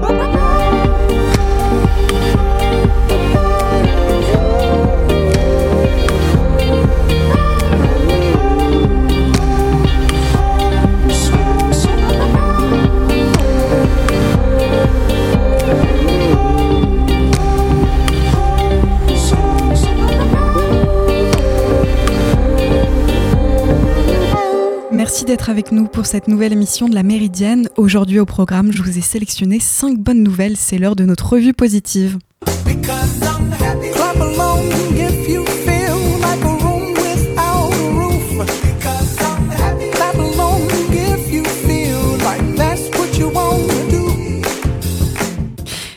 ba 0.00 0.08
ba 0.18 0.27
avec 25.48 25.72
nous 25.72 25.86
pour 25.86 26.06
cette 26.06 26.28
nouvelle 26.28 26.52
émission 26.52 26.88
de 26.88 26.94
la 26.94 27.02
Méridienne. 27.02 27.68
Aujourd'hui 27.76 28.18
au 28.18 28.26
programme, 28.26 28.72
je 28.72 28.82
vous 28.82 28.98
ai 28.98 29.00
sélectionné 29.00 29.60
5 29.60 29.98
bonnes 29.98 30.22
nouvelles. 30.22 30.56
C'est 30.56 30.78
l'heure 30.78 30.96
de 30.96 31.04
notre 31.04 31.28
revue 31.32 31.54
positive. 31.54 32.18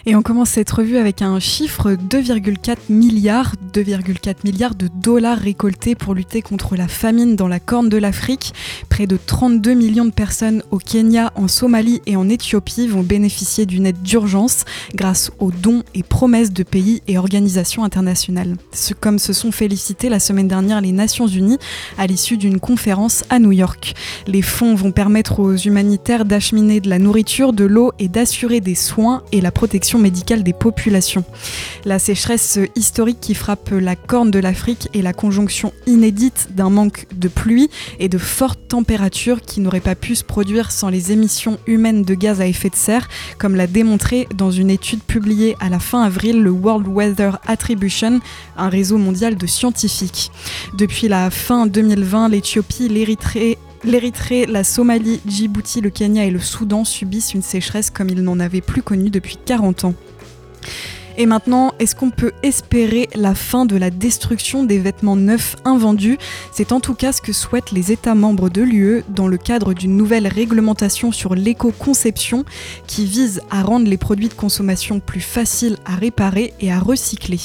Et 0.08 0.16
on 0.16 0.24
commence 0.24 0.50
cette 0.50 0.72
revue 0.72 0.98
avec 0.98 1.22
un 1.22 1.40
chiffre 1.40 1.92
2,4 1.92 2.78
milliards, 2.90 3.54
2,4 3.72 4.38
milliards 4.44 4.74
de 4.74 4.88
dollars 4.88 5.38
récoltés 5.38 5.94
pour 5.94 6.16
lutter 6.16 6.42
contre 6.42 6.76
la 6.76 6.88
famine 6.88 7.36
dans 7.36 7.48
la 7.48 7.60
corne 7.60 7.88
de 7.88 7.98
l'Afrique. 7.98 8.54
Près 8.90 9.06
de 9.06 9.16
32 9.24 9.76
millions 9.76 10.06
de 10.06 10.12
personnes 10.12 10.64
au 10.72 10.80
Kenya, 10.80 11.32
en 11.36 11.48
Somalie 11.48 12.02
et 12.08 12.16
en 12.16 12.30
Éthiopie 12.30 12.88
vont 12.88 13.04
bénéficier 13.04 13.68
d'une 13.68 13.86
aide 13.86 14.02
d'urgence 14.02 14.66
grâce 14.96 15.32
aux 15.38 15.52
dons 15.52 15.84
et 15.94 16.02
promesses 16.02 16.52
de 16.52 16.64
pays 16.64 17.04
et 17.08 17.20
organisations 17.20 17.84
internationales. 17.84 18.56
Ce, 18.74 18.96
comme 18.96 19.20
se 19.20 19.34
sont 19.34 19.52
félicités 19.52 20.10
la 20.10 20.20
semaine 20.20 20.48
dernière 20.48 20.82
les 20.82 20.94
Nations 20.94 21.28
Unies 21.28 21.60
à 22.00 22.08
l'issue 22.08 22.38
d'une 22.38 22.60
conférence 22.60 23.24
à 23.30 23.38
New 23.38 23.52
York. 23.52 23.94
Les 24.26 24.42
fonds 24.42 24.74
vont 24.74 24.92
permettre 24.92 25.40
aux 25.40 25.56
humanitaires 25.56 26.26
d'acheminer 26.26 26.80
de 26.80 26.90
la 26.90 26.98
nourriture, 26.98 27.54
de 27.54 27.66
l'eau 27.66 27.92
et 28.00 28.08
d'assurer 28.08 28.62
des 28.62 28.76
soins 28.76 29.22
et 29.32 29.42
la 29.42 29.52
protection 29.52 29.91
médicale 30.00 30.44
des 30.44 30.54
populations. 30.54 31.24
La 31.86 32.00
sécheresse 32.00 32.60
historique 32.76 33.20
qui 33.20 33.36
frappe 33.36 33.70
la 33.72 33.96
corne 33.96 34.32
de 34.32 34.40
l'Afrique 34.40 34.90
est 34.94 35.02
la 35.02 35.14
conjonction 35.14 35.74
inédite 35.88 36.50
d'un 36.56 36.70
manque 36.70 37.08
de 37.16 37.28
pluie 37.28 37.70
et 38.00 38.10
de 38.10 38.18
fortes 38.18 38.68
températures 38.68 39.42
qui 39.42 39.60
n'auraient 39.60 39.80
pas 39.80 39.96
pu 39.96 40.16
se 40.16 40.24
produire 40.24 40.72
sans 40.72 40.90
les 40.90 41.12
émissions 41.12 41.58
humaines 41.68 42.04
de 42.04 42.14
gaz 42.14 42.42
à 42.42 42.48
effet 42.48 42.70
de 42.70 42.76
serre, 42.76 43.08
comme 43.38 43.56
l'a 43.56 43.68
démontré 43.68 44.28
dans 44.36 44.52
une 44.52 44.70
étude 44.70 45.02
publiée 45.02 45.56
à 45.60 45.70
la 45.70 45.80
fin 45.80 46.04
avril 46.04 46.42
le 46.42 46.52
World 46.52 46.88
Weather 46.88 47.40
Attribution, 47.48 48.20
un 48.58 48.70
réseau 48.70 48.98
mondial 48.98 49.36
de 49.36 49.48
scientifiques. 49.48 50.32
Depuis 50.78 51.08
la 51.08 51.30
fin 51.30 51.68
2020, 51.68 52.30
l'Éthiopie, 52.30 52.88
l'Érythrée 52.88 53.58
L'Érythrée, 53.84 54.46
la 54.46 54.64
Somalie, 54.64 55.22
Djibouti, 55.26 55.82
le 55.82 55.90
Kenya 55.90 56.26
et 56.26 56.32
le 56.32 56.40
Soudan 56.40 56.84
subissent 56.84 57.34
une 57.34 57.42
sécheresse 57.42 57.90
comme 57.90 58.10
ils 58.10 58.22
n'en 58.22 58.40
avaient 58.40 58.62
plus 58.62 58.84
connue 58.84 59.10
depuis 59.10 59.38
40 59.44 59.86
ans. 59.86 59.94
Et 61.18 61.26
maintenant, 61.26 61.74
est-ce 61.80 61.96
qu'on 61.96 62.10
peut 62.10 62.32
espérer 62.42 63.10
la 63.16 63.36
fin 63.36 63.66
de 63.66 63.76
la 63.76 63.90
destruction 63.90 64.64
des 64.64 64.80
vêtements 64.80 65.16
neufs 65.16 65.56
invendus? 65.66 66.18
C'est 66.52 66.72
en 66.72 66.80
tout 66.80 66.94
cas 66.94 67.12
ce 67.12 67.22
que 67.22 67.34
souhaitent 67.34 67.72
les 67.72 67.92
États 67.92 68.16
membres 68.16 68.50
de 68.50 68.62
l'UE 68.62 69.04
dans 69.10 69.28
le 69.28 69.38
cadre 69.38 69.74
d'une 69.74 69.98
nouvelle 69.98 70.28
réglementation 70.28 71.12
sur 71.12 71.36
l'éco-conception 71.36 72.46
qui 72.88 73.06
vise 73.06 73.42
à 73.50 73.62
rendre 73.62 73.88
les 73.88 73.98
produits 73.98 74.30
de 74.30 74.34
consommation 74.34 75.00
plus 75.00 75.22
faciles 75.22 75.78
à 75.86 75.96
réparer 75.96 76.54
et 76.60 76.72
à 76.72 76.80
recycler. 76.80 77.40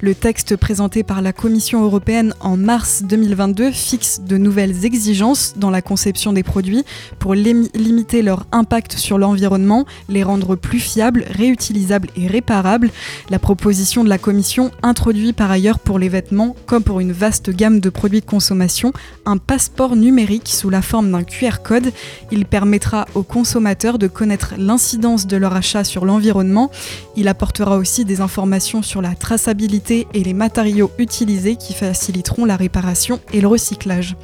Le 0.00 0.14
texte 0.14 0.56
présenté 0.56 1.02
par 1.02 1.20
la 1.20 1.32
Commission 1.32 1.82
européenne 1.82 2.34
en 2.40 2.56
mars 2.56 3.02
2022 3.04 3.72
fixe 3.72 4.20
de 4.20 4.36
nouvelles 4.36 4.84
exigences 4.84 5.54
dans 5.56 5.70
la 5.70 5.82
conception 5.82 6.32
des 6.32 6.42
produits 6.42 6.84
pour 7.18 7.34
limiter 7.34 8.22
leur 8.22 8.46
impact 8.52 8.96
sur 8.96 9.18
l'environnement, 9.18 9.84
les 10.08 10.22
rendre 10.22 10.56
plus 10.56 10.80
fiables, 10.80 11.24
réutilisables 11.30 12.08
et 12.16 12.26
réparables 12.26 12.90
la 13.30 13.38
proposition 13.38 14.04
de 14.04 14.08
la 14.08 14.18
Commission 14.18 14.70
introduit 14.82 15.32
par 15.32 15.50
ailleurs 15.50 15.78
pour 15.78 15.98
les 15.98 16.08
vêtements, 16.08 16.56
comme 16.66 16.82
pour 16.82 17.00
une 17.00 17.12
vaste 17.12 17.50
gamme 17.50 17.80
de 17.80 17.90
produits 17.90 18.20
de 18.20 18.26
consommation, 18.26 18.92
un 19.26 19.36
passeport 19.36 19.96
numérique 19.96 20.48
sous 20.48 20.70
la 20.70 20.82
forme 20.82 21.10
d'un 21.10 21.22
QR 21.22 21.62
code. 21.62 21.92
Il 22.30 22.46
permettra 22.46 23.06
aux 23.14 23.22
consommateurs 23.22 23.98
de 23.98 24.06
connaître 24.06 24.54
l'incidence 24.58 25.26
de 25.26 25.36
leur 25.36 25.54
achat 25.54 25.84
sur 25.84 26.04
l'environnement. 26.04 26.70
Il 27.16 27.28
apportera 27.28 27.76
aussi 27.76 28.04
des 28.04 28.20
informations 28.20 28.82
sur 28.82 29.02
la 29.02 29.14
traçabilité 29.14 30.06
et 30.14 30.24
les 30.24 30.34
matériaux 30.34 30.90
utilisés 30.98 31.56
qui 31.56 31.72
faciliteront 31.72 32.44
la 32.44 32.56
réparation 32.56 33.20
et 33.32 33.40
le 33.40 33.48
recyclage. 33.48 34.16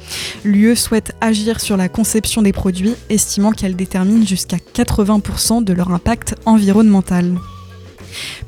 L'UE 0.43 0.75
souhaite 0.75 1.13
agir 1.21 1.59
sur 1.59 1.77
la 1.77 1.89
conception 1.89 2.41
des 2.41 2.53
produits, 2.53 2.95
estimant 3.09 3.51
qu'elle 3.51 3.75
détermine 3.75 4.27
jusqu'à 4.27 4.57
80% 4.57 5.63
de 5.63 5.73
leur 5.73 5.91
impact 5.91 6.35
environnemental. 6.45 7.35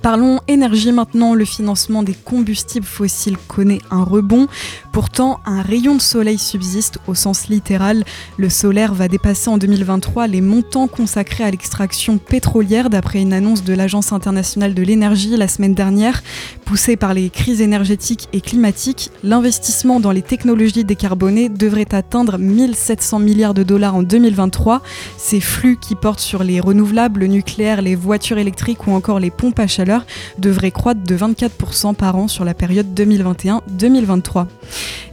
Parlons 0.02 0.40
énergie 0.48 0.92
maintenant. 0.92 1.34
Le 1.34 1.46
financement 1.46 2.04
des 2.04 2.14
combustibles 2.14 2.86
fossiles 2.86 3.38
connaît 3.48 3.82
un 3.92 4.04
rebond. 4.04 4.48
Pourtant, 4.92 5.40
un 5.46 5.62
rayon 5.62 5.96
de 5.96 6.02
soleil 6.02 6.38
subsiste 6.38 7.00
au 7.08 7.16
sens 7.16 7.48
littéral. 7.48 8.04
Le 8.38 8.50
solaire 8.50 8.94
va 8.94 9.08
dépasser 9.08 9.50
en 9.50 9.58
2023 9.58 10.28
les 10.28 10.42
montants 10.42 10.88
consacrés 10.88 11.44
à 11.44 11.52
l'extraction 11.52 12.18
pétrolière 12.18 12.90
d'après 12.90 13.22
une 13.22 13.34
annonce 13.34 13.64
de 13.64 13.74
l'Agence 13.74 14.12
internationale 14.12 14.74
de 14.74 14.84
l'énergie 14.84 15.36
la 15.38 15.48
semaine 15.48 15.74
dernière. 15.74 16.24
Poussé 16.66 16.96
par 16.98 17.14
les 17.14 17.30
crises 17.30 17.62
énergétiques 17.62 18.28
et 18.34 18.42
climatiques, 18.42 19.10
l'investissement 19.24 20.00
dans 20.00 20.12
les 20.12 20.22
technologies 20.22 20.84
décarbonées 20.84 21.50
devrait 21.50 21.94
atteindre 21.94 22.38
1700 22.38 23.20
milliards 23.20 23.54
de 23.54 23.64
dollars 23.64 23.96
en 23.96 24.04
2023. 24.04 24.82
Ces 25.18 25.40
flux 25.40 25.78
qui 25.78 25.96
portent 25.96 26.20
sur 26.20 26.44
les 26.44 26.60
renouvelables, 26.60 27.22
le 27.22 27.28
nucléaire, 27.28 27.82
les 27.82 27.96
voitures 27.96 28.38
électriques 28.38 28.88
ou 28.88 28.92
encore 28.92 29.20
les 29.20 29.32
pompes 29.32 29.59
à 29.60 29.68
chaleur 29.68 30.06
devraient 30.38 30.72
croître 30.72 31.02
de 31.02 31.16
24% 31.16 31.96
par 31.96 32.16
an 32.16 32.28
sur 32.28 32.46
la 32.46 32.54
période 32.54 32.88
2021-2023. 32.96 34.48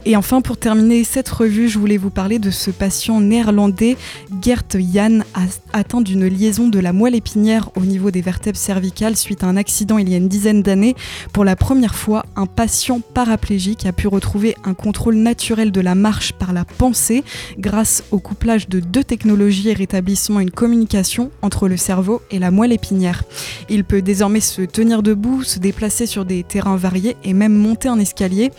Et 0.09 0.15
enfin, 0.15 0.39
pour 0.39 0.55
terminer 0.55 1.03
cette 1.03 1.27
revue, 1.27 1.67
je 1.67 1.77
voulais 1.77 1.97
vous 1.97 2.09
parler 2.09 2.39
de 2.39 2.49
ce 2.49 2.71
patient 2.71 3.19
néerlandais, 3.19 3.97
Gert 4.41 4.63
Jan, 4.73 5.19
atteint 5.73 5.99
d'une 5.99 6.25
liaison 6.27 6.69
de 6.69 6.79
la 6.79 6.93
moelle 6.93 7.13
épinière 7.13 7.71
au 7.75 7.81
niveau 7.81 8.09
des 8.09 8.21
vertèbres 8.21 8.57
cervicales 8.57 9.17
suite 9.17 9.43
à 9.43 9.47
un 9.47 9.57
accident 9.57 9.97
il 9.97 10.07
y 10.07 10.13
a 10.13 10.17
une 10.17 10.29
dizaine 10.29 10.61
d'années. 10.63 10.95
Pour 11.33 11.43
la 11.43 11.57
première 11.57 11.93
fois, 11.93 12.25
un 12.37 12.45
patient 12.45 13.01
paraplégique 13.01 13.85
a 13.85 13.91
pu 13.91 14.07
retrouver 14.07 14.55
un 14.63 14.73
contrôle 14.73 15.15
naturel 15.15 15.73
de 15.73 15.81
la 15.81 15.93
marche 15.93 16.31
par 16.31 16.53
la 16.53 16.63
pensée 16.63 17.25
grâce 17.59 18.05
au 18.11 18.19
couplage 18.19 18.69
de 18.69 18.79
deux 18.79 19.03
technologies 19.03 19.67
et 19.67 19.73
rétablissement 19.73 20.39
une 20.39 20.51
communication 20.51 21.31
entre 21.41 21.67
le 21.67 21.75
cerveau 21.75 22.21
et 22.31 22.39
la 22.39 22.49
moelle 22.49 22.71
épinière. 22.71 23.25
Il 23.67 23.83
peut 23.83 24.01
désormais 24.01 24.39
se 24.39 24.61
tenir 24.61 25.03
debout, 25.03 25.43
se 25.43 25.59
déplacer 25.59 26.05
sur 26.05 26.23
des 26.23 26.45
terrains 26.45 26.77
variés 26.77 27.17
et 27.25 27.33
même 27.33 27.53
monter 27.53 27.89
un 27.89 27.99
escalier. 27.99 28.51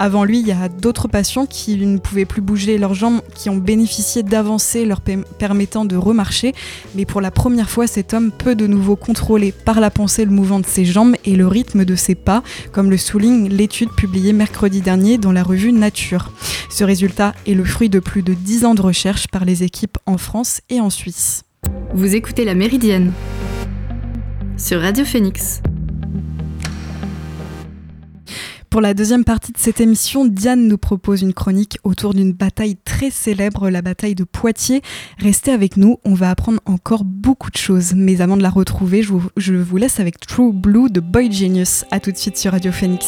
Avant 0.00 0.24
lui, 0.24 0.40
il 0.40 0.48
y 0.48 0.52
a 0.52 0.68
d'autres 0.96 1.08
patients 1.08 1.44
qui 1.44 1.76
ne 1.76 1.98
pouvaient 1.98 2.24
plus 2.24 2.40
bouger 2.40 2.78
leurs 2.78 2.94
jambes, 2.94 3.20
qui 3.34 3.50
ont 3.50 3.58
bénéficié 3.58 4.22
d'avancées 4.22 4.86
leur 4.86 5.02
permettant 5.02 5.84
de 5.84 5.94
remarcher. 5.94 6.54
Mais 6.94 7.04
pour 7.04 7.20
la 7.20 7.30
première 7.30 7.68
fois, 7.68 7.86
cet 7.86 8.14
homme 8.14 8.32
peut 8.32 8.54
de 8.54 8.66
nouveau 8.66 8.96
contrôler 8.96 9.52
par 9.52 9.78
la 9.78 9.90
pensée 9.90 10.24
le 10.24 10.30
mouvement 10.30 10.58
de 10.58 10.64
ses 10.64 10.86
jambes 10.86 11.14
et 11.26 11.36
le 11.36 11.46
rythme 11.46 11.84
de 11.84 11.94
ses 11.96 12.14
pas, 12.14 12.42
comme 12.72 12.90
le 12.90 12.96
souligne 12.96 13.48
l'étude 13.48 13.90
publiée 13.90 14.32
mercredi 14.32 14.80
dernier 14.80 15.18
dans 15.18 15.32
la 15.32 15.42
revue 15.42 15.70
Nature. 15.70 16.32
Ce 16.70 16.82
résultat 16.82 17.34
est 17.46 17.54
le 17.54 17.64
fruit 17.64 17.90
de 17.90 17.98
plus 17.98 18.22
de 18.22 18.32
10 18.32 18.64
ans 18.64 18.74
de 18.74 18.80
recherche 18.80 19.28
par 19.28 19.44
les 19.44 19.64
équipes 19.64 19.98
en 20.06 20.16
France 20.16 20.62
et 20.70 20.80
en 20.80 20.88
Suisse. 20.88 21.42
Vous 21.94 22.14
écoutez 22.14 22.46
La 22.46 22.54
Méridienne 22.54 23.12
sur 24.56 24.80
Radio 24.80 25.04
Phoenix. 25.04 25.60
Pour 28.76 28.82
la 28.82 28.92
deuxième 28.92 29.24
partie 29.24 29.52
de 29.52 29.56
cette 29.56 29.80
émission, 29.80 30.26
Diane 30.26 30.68
nous 30.68 30.76
propose 30.76 31.22
une 31.22 31.32
chronique 31.32 31.78
autour 31.82 32.12
d'une 32.12 32.34
bataille 32.34 32.76
très 32.76 33.08
célèbre, 33.08 33.70
la 33.70 33.80
bataille 33.80 34.14
de 34.14 34.24
Poitiers. 34.24 34.82
Restez 35.16 35.50
avec 35.50 35.78
nous, 35.78 35.96
on 36.04 36.12
va 36.12 36.28
apprendre 36.28 36.60
encore 36.66 37.04
beaucoup 37.04 37.50
de 37.50 37.56
choses. 37.56 37.94
Mais 37.94 38.20
avant 38.20 38.36
de 38.36 38.42
la 38.42 38.50
retrouver, 38.50 39.02
je 39.02 39.54
vous, 39.54 39.76
laisse 39.78 39.98
avec 39.98 40.20
True 40.20 40.52
Blue 40.52 40.90
de 40.90 41.00
Boy 41.00 41.32
Genius. 41.32 41.86
A 41.90 42.00
tout 42.00 42.12
de 42.12 42.18
suite 42.18 42.36
sur 42.36 42.52
Radio 42.52 42.70
Phoenix. 42.70 43.06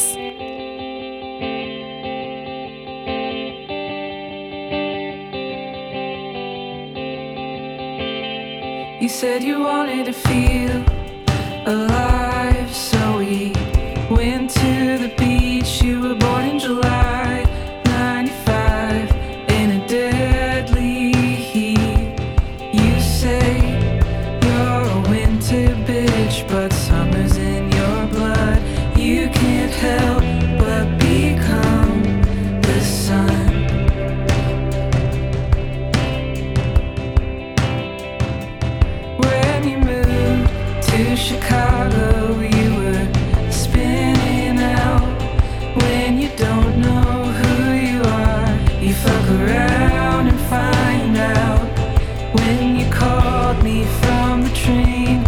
dream. 54.63 55.23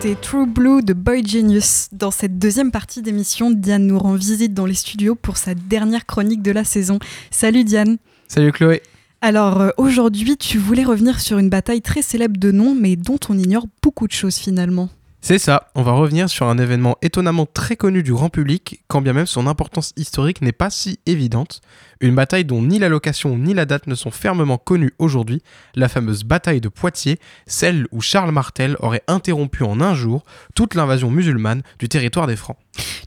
C'était 0.00 0.16
True 0.20 0.46
Blue 0.46 0.82
de 0.82 0.92
Boy 0.92 1.24
Genius. 1.24 1.86
Dans 1.92 2.10
cette 2.10 2.36
deuxième 2.36 2.72
partie 2.72 3.00
d'émission, 3.00 3.52
Diane 3.52 3.86
nous 3.86 3.96
rend 3.96 4.14
visite 4.14 4.52
dans 4.52 4.66
les 4.66 4.74
studios 4.74 5.14
pour 5.14 5.36
sa 5.36 5.54
dernière 5.54 6.04
chronique 6.04 6.42
de 6.42 6.50
la 6.50 6.64
saison. 6.64 6.98
Salut 7.30 7.62
Diane. 7.62 7.98
Salut 8.26 8.50
Chloé. 8.50 8.82
Alors 9.20 9.60
euh, 9.60 9.70
aujourd'hui, 9.76 10.36
tu 10.36 10.58
voulais 10.58 10.82
revenir 10.82 11.20
sur 11.20 11.38
une 11.38 11.48
bataille 11.48 11.80
très 11.80 12.02
célèbre 12.02 12.38
de 12.38 12.50
nom, 12.50 12.74
mais 12.74 12.96
dont 12.96 13.20
on 13.28 13.38
ignore 13.38 13.66
beaucoup 13.82 14.08
de 14.08 14.12
choses 14.12 14.34
finalement. 14.34 14.90
C'est 15.26 15.38
ça, 15.38 15.70
on 15.74 15.80
va 15.80 15.92
revenir 15.92 16.28
sur 16.28 16.48
un 16.48 16.58
événement 16.58 16.98
étonnamment 17.00 17.46
très 17.46 17.76
connu 17.76 18.02
du 18.02 18.12
grand 18.12 18.28
public, 18.28 18.84
quand 18.88 19.00
bien 19.00 19.14
même 19.14 19.24
son 19.24 19.46
importance 19.46 19.94
historique 19.96 20.42
n'est 20.42 20.52
pas 20.52 20.68
si 20.68 21.00
évidente. 21.06 21.62
Une 22.02 22.14
bataille 22.14 22.44
dont 22.44 22.60
ni 22.60 22.78
la 22.78 22.90
location 22.90 23.38
ni 23.38 23.54
la 23.54 23.64
date 23.64 23.86
ne 23.86 23.94
sont 23.94 24.10
fermement 24.10 24.58
connues 24.58 24.92
aujourd'hui, 24.98 25.42
la 25.76 25.88
fameuse 25.88 26.24
bataille 26.24 26.60
de 26.60 26.68
Poitiers, 26.68 27.18
celle 27.46 27.86
où 27.90 28.02
Charles 28.02 28.32
Martel 28.32 28.76
aurait 28.80 29.02
interrompu 29.08 29.62
en 29.62 29.80
un 29.80 29.94
jour 29.94 30.26
toute 30.54 30.74
l'invasion 30.74 31.10
musulmane 31.10 31.62
du 31.78 31.88
territoire 31.88 32.26
des 32.26 32.36
Francs. 32.36 32.58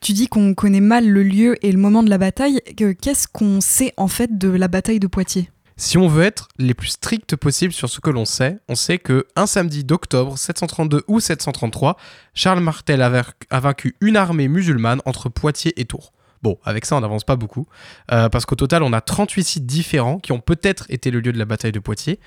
Tu 0.02 0.14
dis 0.14 0.28
qu'on 0.28 0.56
connaît 0.56 0.82
mal 0.82 1.08
le 1.08 1.22
lieu 1.22 1.64
et 1.64 1.72
le 1.72 1.78
moment 1.78 2.02
de 2.02 2.10
la 2.10 2.18
bataille, 2.18 2.62
qu'est-ce 3.00 3.28
qu'on 3.28 3.62
sait 3.62 3.94
en 3.96 4.08
fait 4.08 4.40
de 4.40 4.50
la 4.50 4.68
bataille 4.68 5.00
de 5.00 5.06
Poitiers? 5.06 5.52
Si 5.78 6.00
on 6.00 6.08
veut 6.08 6.24
être 6.24 6.50
les 6.58 6.74
plus 6.74 6.90
stricts 6.90 7.36
possibles 7.36 7.72
sur 7.72 7.88
ce 7.88 8.00
que 8.00 8.10
l'on 8.10 8.26
sait, 8.26 8.58
on 8.68 8.74
sait 8.74 8.98
que 8.98 9.28
un 9.36 9.46
samedi 9.46 9.84
d'octobre 9.84 10.36
732 10.38 11.04
ou 11.08 11.20
733, 11.20 11.98
Charles 12.34 12.62
Martel 12.62 13.02
a 13.02 13.60
vaincu 13.60 13.96
une 14.02 14.18
armée 14.18 14.48
musulmane 14.48 15.02
entre 15.06 15.30
Poitiers 15.30 15.80
et 15.80 15.86
Tours. 15.86 16.14
Bon, 16.42 16.58
avec 16.64 16.86
ça, 16.86 16.96
on 16.96 17.02
n'avance 17.02 17.24
pas 17.24 17.36
beaucoup, 17.36 17.68
euh, 18.12 18.30
parce 18.30 18.46
qu'au 18.46 18.56
total, 18.56 18.84
on 18.84 18.94
a 18.94 19.02
38 19.02 19.44
sites 19.44 19.66
différents 19.66 20.20
qui 20.20 20.32
ont 20.32 20.40
peut-être 20.40 20.86
été 20.90 21.12
le 21.12 21.20
lieu 21.20 21.32
de 21.32 21.40
la 21.40 21.46
bataille 21.46 21.72
de 21.72 21.80
Poitiers. 21.80 22.20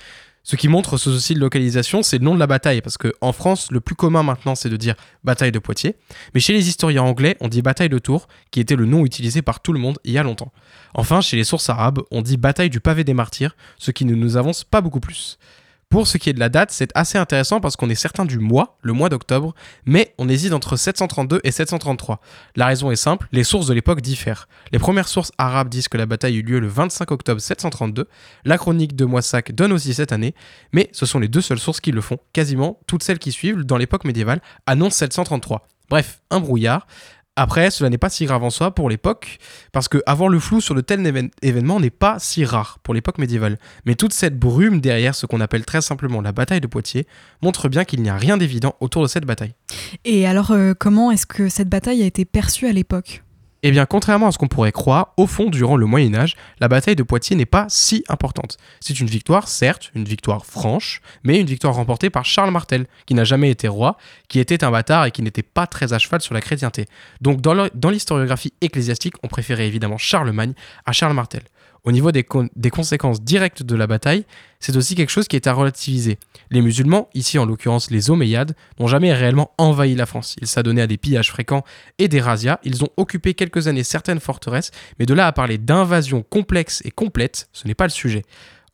Ce 0.42 0.56
qui 0.56 0.68
montre 0.68 0.96
ce 0.96 1.12
souci 1.12 1.34
de 1.34 1.40
localisation, 1.40 2.02
c'est 2.02 2.18
le 2.18 2.24
nom 2.24 2.34
de 2.34 2.40
la 2.40 2.46
bataille, 2.46 2.80
parce 2.80 2.96
qu'en 2.96 3.32
France, 3.32 3.70
le 3.70 3.80
plus 3.80 3.94
commun 3.94 4.22
maintenant, 4.22 4.54
c'est 4.54 4.70
de 4.70 4.76
dire 4.76 4.94
bataille 5.22 5.52
de 5.52 5.58
Poitiers, 5.58 5.96
mais 6.34 6.40
chez 6.40 6.54
les 6.54 6.68
historiens 6.68 7.02
anglais, 7.02 7.36
on 7.40 7.48
dit 7.48 7.60
bataille 7.60 7.90
de 7.90 7.98
Tours, 7.98 8.26
qui 8.50 8.60
était 8.60 8.76
le 8.76 8.86
nom 8.86 9.04
utilisé 9.04 9.42
par 9.42 9.60
tout 9.60 9.72
le 9.72 9.78
monde 9.78 9.98
il 10.04 10.12
y 10.12 10.18
a 10.18 10.22
longtemps. 10.22 10.52
Enfin, 10.94 11.20
chez 11.20 11.36
les 11.36 11.44
sources 11.44 11.68
arabes, 11.68 12.00
on 12.10 12.22
dit 12.22 12.38
bataille 12.38 12.70
du 12.70 12.80
pavé 12.80 13.04
des 13.04 13.14
martyrs, 13.14 13.54
ce 13.76 13.90
qui 13.90 14.04
ne 14.04 14.14
nous 14.14 14.36
avance 14.36 14.64
pas 14.64 14.80
beaucoup 14.80 15.00
plus. 15.00 15.38
Pour 15.90 16.06
ce 16.06 16.18
qui 16.18 16.30
est 16.30 16.32
de 16.32 16.38
la 16.38 16.48
date, 16.48 16.70
c'est 16.70 16.92
assez 16.94 17.18
intéressant 17.18 17.60
parce 17.60 17.74
qu'on 17.74 17.90
est 17.90 17.96
certain 17.96 18.24
du 18.24 18.38
mois, 18.38 18.78
le 18.80 18.92
mois 18.92 19.08
d'octobre, 19.08 19.56
mais 19.84 20.14
on 20.18 20.28
hésite 20.28 20.52
entre 20.52 20.76
732 20.76 21.40
et 21.42 21.50
733. 21.50 22.20
La 22.54 22.66
raison 22.66 22.92
est 22.92 22.96
simple, 22.96 23.26
les 23.32 23.42
sources 23.42 23.66
de 23.66 23.74
l'époque 23.74 24.00
diffèrent. 24.00 24.46
Les 24.70 24.78
premières 24.78 25.08
sources 25.08 25.32
arabes 25.36 25.68
disent 25.68 25.88
que 25.88 25.98
la 25.98 26.06
bataille 26.06 26.36
eut 26.36 26.42
lieu 26.42 26.60
le 26.60 26.68
25 26.68 27.10
octobre 27.10 27.40
732, 27.40 28.06
la 28.44 28.56
chronique 28.56 28.94
de 28.94 29.04
Moissac 29.04 29.52
donne 29.52 29.72
aussi 29.72 29.92
cette 29.92 30.12
année, 30.12 30.36
mais 30.72 30.88
ce 30.92 31.06
sont 31.06 31.18
les 31.18 31.26
deux 31.26 31.40
seules 31.40 31.58
sources 31.58 31.80
qui 31.80 31.90
le 31.90 32.00
font. 32.00 32.18
Quasiment 32.32 32.78
toutes 32.86 33.02
celles 33.02 33.18
qui 33.18 33.32
suivent, 33.32 33.64
dans 33.64 33.76
l'époque 33.76 34.04
médiévale, 34.04 34.40
annoncent 34.66 34.98
733. 34.98 35.66
Bref, 35.88 36.22
un 36.30 36.38
brouillard. 36.38 36.86
Après, 37.42 37.70
cela 37.70 37.88
n'est 37.88 37.96
pas 37.96 38.10
si 38.10 38.26
grave 38.26 38.44
en 38.44 38.50
soi 38.50 38.74
pour 38.74 38.90
l'époque, 38.90 39.38
parce 39.72 39.88
que 39.88 40.02
avoir 40.04 40.28
le 40.28 40.38
flou 40.38 40.60
sur 40.60 40.74
de 40.74 40.82
tels 40.82 41.30
événements 41.40 41.80
n'est 41.80 41.88
pas 41.88 42.18
si 42.18 42.44
rare 42.44 42.78
pour 42.82 42.92
l'époque 42.92 43.16
médiévale. 43.16 43.56
Mais 43.86 43.94
toute 43.94 44.12
cette 44.12 44.38
brume 44.38 44.82
derrière 44.82 45.14
ce 45.14 45.24
qu'on 45.24 45.40
appelle 45.40 45.64
très 45.64 45.80
simplement 45.80 46.20
la 46.20 46.32
bataille 46.32 46.60
de 46.60 46.66
Poitiers 46.66 47.06
montre 47.40 47.70
bien 47.70 47.86
qu'il 47.86 48.02
n'y 48.02 48.10
a 48.10 48.16
rien 48.18 48.36
d'évident 48.36 48.74
autour 48.80 49.00
de 49.00 49.08
cette 49.08 49.24
bataille. 49.24 49.54
Et 50.04 50.26
alors, 50.26 50.50
euh, 50.50 50.74
comment 50.78 51.10
est-ce 51.12 51.24
que 51.24 51.48
cette 51.48 51.70
bataille 51.70 52.02
a 52.02 52.06
été 52.06 52.26
perçue 52.26 52.66
à 52.66 52.74
l'époque? 52.74 53.22
Eh 53.62 53.70
bien, 53.70 53.84
contrairement 53.86 54.28
à 54.28 54.32
ce 54.32 54.38
qu'on 54.38 54.48
pourrait 54.48 54.72
croire, 54.72 55.12
au 55.16 55.26
fond, 55.26 55.50
durant 55.50 55.76
le 55.76 55.86
Moyen 55.86 56.14
Âge, 56.14 56.34
la 56.60 56.68
bataille 56.68 56.96
de 56.96 57.02
Poitiers 57.02 57.36
n'est 57.36 57.46
pas 57.46 57.66
si 57.68 58.04
importante. 58.08 58.56
C'est 58.80 59.00
une 59.00 59.06
victoire, 59.06 59.48
certes, 59.48 59.90
une 59.94 60.04
victoire 60.04 60.46
franche, 60.46 61.02
mais 61.24 61.38
une 61.38 61.46
victoire 61.46 61.74
remportée 61.74 62.08
par 62.08 62.24
Charles 62.24 62.50
Martel, 62.50 62.86
qui 63.06 63.14
n'a 63.14 63.24
jamais 63.24 63.50
été 63.50 63.68
roi, 63.68 63.98
qui 64.28 64.40
était 64.40 64.64
un 64.64 64.70
bâtard 64.70 65.04
et 65.04 65.10
qui 65.10 65.22
n'était 65.22 65.42
pas 65.42 65.66
très 65.66 65.92
à 65.92 65.98
cheval 65.98 66.20
sur 66.20 66.32
la 66.34 66.40
chrétienté. 66.40 66.86
Donc 67.20 67.40
dans 67.40 67.90
l'historiographie 67.90 68.54
ecclésiastique, 68.60 69.14
on 69.22 69.28
préférait 69.28 69.66
évidemment 69.66 69.98
Charlemagne 69.98 70.54
à 70.86 70.92
Charles 70.92 71.14
Martel. 71.14 71.42
Au 71.84 71.92
niveau 71.92 72.12
des, 72.12 72.24
conséquences 72.24 73.22
directes 73.22 73.62
de 73.62 73.74
la 73.74 73.86
bataille, 73.86 74.24
c'est 74.58 74.76
aussi 74.76 74.94
quelque 74.94 75.10
chose 75.10 75.28
qui 75.28 75.36
est 75.36 75.46
à 75.46 75.52
relativiser. 75.54 76.18
Les 76.50 76.60
musulmans, 76.60 77.08
ici 77.14 77.38
en 77.38 77.46
l'occurrence 77.46 77.90
les 77.90 78.10
Omeyyades, 78.10 78.54
n'ont 78.78 78.86
jamais 78.86 79.12
réellement 79.14 79.52
envahi 79.56 79.94
la 79.94 80.06
France. 80.06 80.36
Ils 80.40 80.46
s'adonnaient 80.46 80.82
à 80.82 80.86
des 80.86 80.98
pillages 80.98 81.30
fréquents 81.30 81.64
et 81.98 82.08
des 82.08 82.20
razzias. 82.20 82.58
Ils 82.64 82.84
ont 82.84 82.90
occupé 82.96 83.34
quelques 83.34 83.66
années 83.66 83.84
certaines 83.84 84.20
forteresses, 84.20 84.70
mais 84.98 85.06
de 85.06 85.14
là 85.14 85.26
à 85.26 85.32
parler 85.32 85.56
d'invasion 85.56 86.22
complexe 86.22 86.82
et 86.84 86.90
complète, 86.90 87.48
ce 87.52 87.66
n'est 87.66 87.74
pas 87.74 87.86
le 87.86 87.90
sujet. 87.90 88.24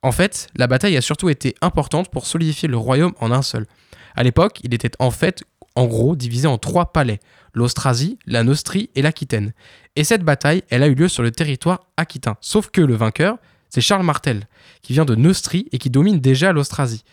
En 0.02 0.12
fait, 0.12 0.48
la 0.56 0.66
bataille 0.66 0.96
a 0.96 1.00
surtout 1.00 1.28
été 1.28 1.54
importante 1.60 2.10
pour 2.10 2.26
solidifier 2.26 2.68
le 2.68 2.76
royaume 2.76 3.14
en 3.20 3.30
un 3.30 3.42
seul. 3.42 3.66
À 4.14 4.22
l'époque, 4.22 4.60
il 4.64 4.74
était 4.74 4.92
en 4.98 5.10
fait, 5.10 5.44
en 5.76 5.86
gros, 5.86 6.16
divisé 6.16 6.48
en 6.48 6.58
trois 6.58 6.92
palais 6.92 7.20
l'Austrasie, 7.54 8.18
la 8.26 8.42
Nostrie 8.42 8.90
et 8.94 9.02
l'Aquitaine. 9.02 9.52
Et 9.94 10.04
cette 10.04 10.22
bataille, 10.22 10.62
elle 10.68 10.82
a 10.82 10.88
eu 10.88 10.94
lieu 10.94 11.08
sur 11.08 11.22
le 11.22 11.30
territoire 11.30 11.86
aquitain. 11.96 12.36
Sauf 12.40 12.70
que 12.70 12.82
le 12.82 12.94
vainqueur, 12.94 13.38
c'est 13.70 13.80
Charles 13.80 14.04
Martel, 14.04 14.46
qui 14.82 14.92
vient 14.92 15.04
de 15.04 15.14
Neustrie 15.14 15.66
et 15.72 15.78
qui 15.78 15.88
domine 15.88 16.20
déjà 16.20 16.52
l'Austrasie. 16.52 17.04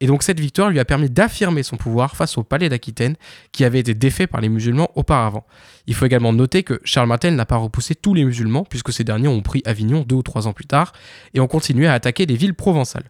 Et 0.00 0.06
donc 0.06 0.22
cette 0.22 0.38
victoire 0.38 0.68
lui 0.68 0.78
a 0.78 0.84
permis 0.84 1.08
d'affirmer 1.08 1.62
son 1.62 1.78
pouvoir 1.78 2.14
face 2.14 2.36
au 2.36 2.42
palais 2.42 2.68
d'Aquitaine, 2.68 3.16
qui 3.52 3.64
avait 3.64 3.78
été 3.78 3.94
défait 3.94 4.26
par 4.26 4.42
les 4.42 4.50
musulmans 4.50 4.90
auparavant. 4.94 5.46
Il 5.86 5.94
faut 5.94 6.04
également 6.04 6.34
noter 6.34 6.62
que 6.62 6.80
Charles 6.84 7.08
Martel 7.08 7.34
n'a 7.34 7.46
pas 7.46 7.56
repoussé 7.56 7.94
tous 7.94 8.12
les 8.12 8.24
musulmans, 8.24 8.64
puisque 8.64 8.92
ces 8.92 9.04
derniers 9.04 9.28
ont 9.28 9.40
pris 9.40 9.62
Avignon 9.64 10.04
deux 10.06 10.16
ou 10.16 10.22
trois 10.22 10.46
ans 10.46 10.52
plus 10.52 10.66
tard, 10.66 10.92
et 11.32 11.40
ont 11.40 11.46
continué 11.46 11.86
à 11.86 11.94
attaquer 11.94 12.26
les 12.26 12.36
villes 12.36 12.54
provençales. 12.54 13.08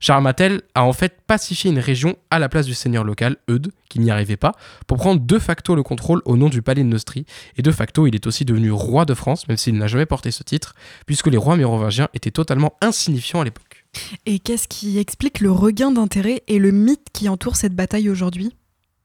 Charles 0.00 0.32
a 0.74 0.84
en 0.84 0.92
fait 0.92 1.18
pacifié 1.26 1.70
une 1.70 1.78
région 1.78 2.16
à 2.30 2.38
la 2.38 2.48
place 2.48 2.66
du 2.66 2.74
seigneur 2.74 3.04
local, 3.04 3.36
Eudes, 3.50 3.72
qui 3.88 3.98
n'y 3.98 4.10
arrivait 4.10 4.36
pas, 4.36 4.52
pour 4.86 4.96
prendre 4.98 5.20
de 5.20 5.38
facto 5.38 5.74
le 5.74 5.82
contrôle 5.82 6.22
au 6.24 6.36
nom 6.36 6.48
du 6.48 6.62
palais 6.62 6.82
de 6.82 6.88
Neustrie, 6.88 7.26
et 7.56 7.62
de 7.62 7.70
facto 7.72 8.06
il 8.06 8.14
est 8.14 8.26
aussi 8.26 8.44
devenu 8.44 8.70
roi 8.70 9.04
de 9.04 9.14
France, 9.14 9.48
même 9.48 9.56
s'il 9.56 9.76
n'a 9.76 9.88
jamais 9.88 10.06
porté 10.06 10.30
ce 10.30 10.42
titre, 10.42 10.74
puisque 11.06 11.26
les 11.26 11.36
rois 11.36 11.56
mérovingiens 11.56 12.08
étaient 12.14 12.30
totalement 12.30 12.74
insignifiants 12.80 13.40
à 13.40 13.44
l'époque. 13.44 13.84
Et 14.26 14.38
qu'est-ce 14.38 14.68
qui 14.68 14.98
explique 14.98 15.40
le 15.40 15.50
regain 15.50 15.90
d'intérêt 15.90 16.42
et 16.46 16.58
le 16.58 16.70
mythe 16.70 17.08
qui 17.12 17.28
entoure 17.28 17.56
cette 17.56 17.74
bataille 17.74 18.08
aujourd'hui? 18.08 18.52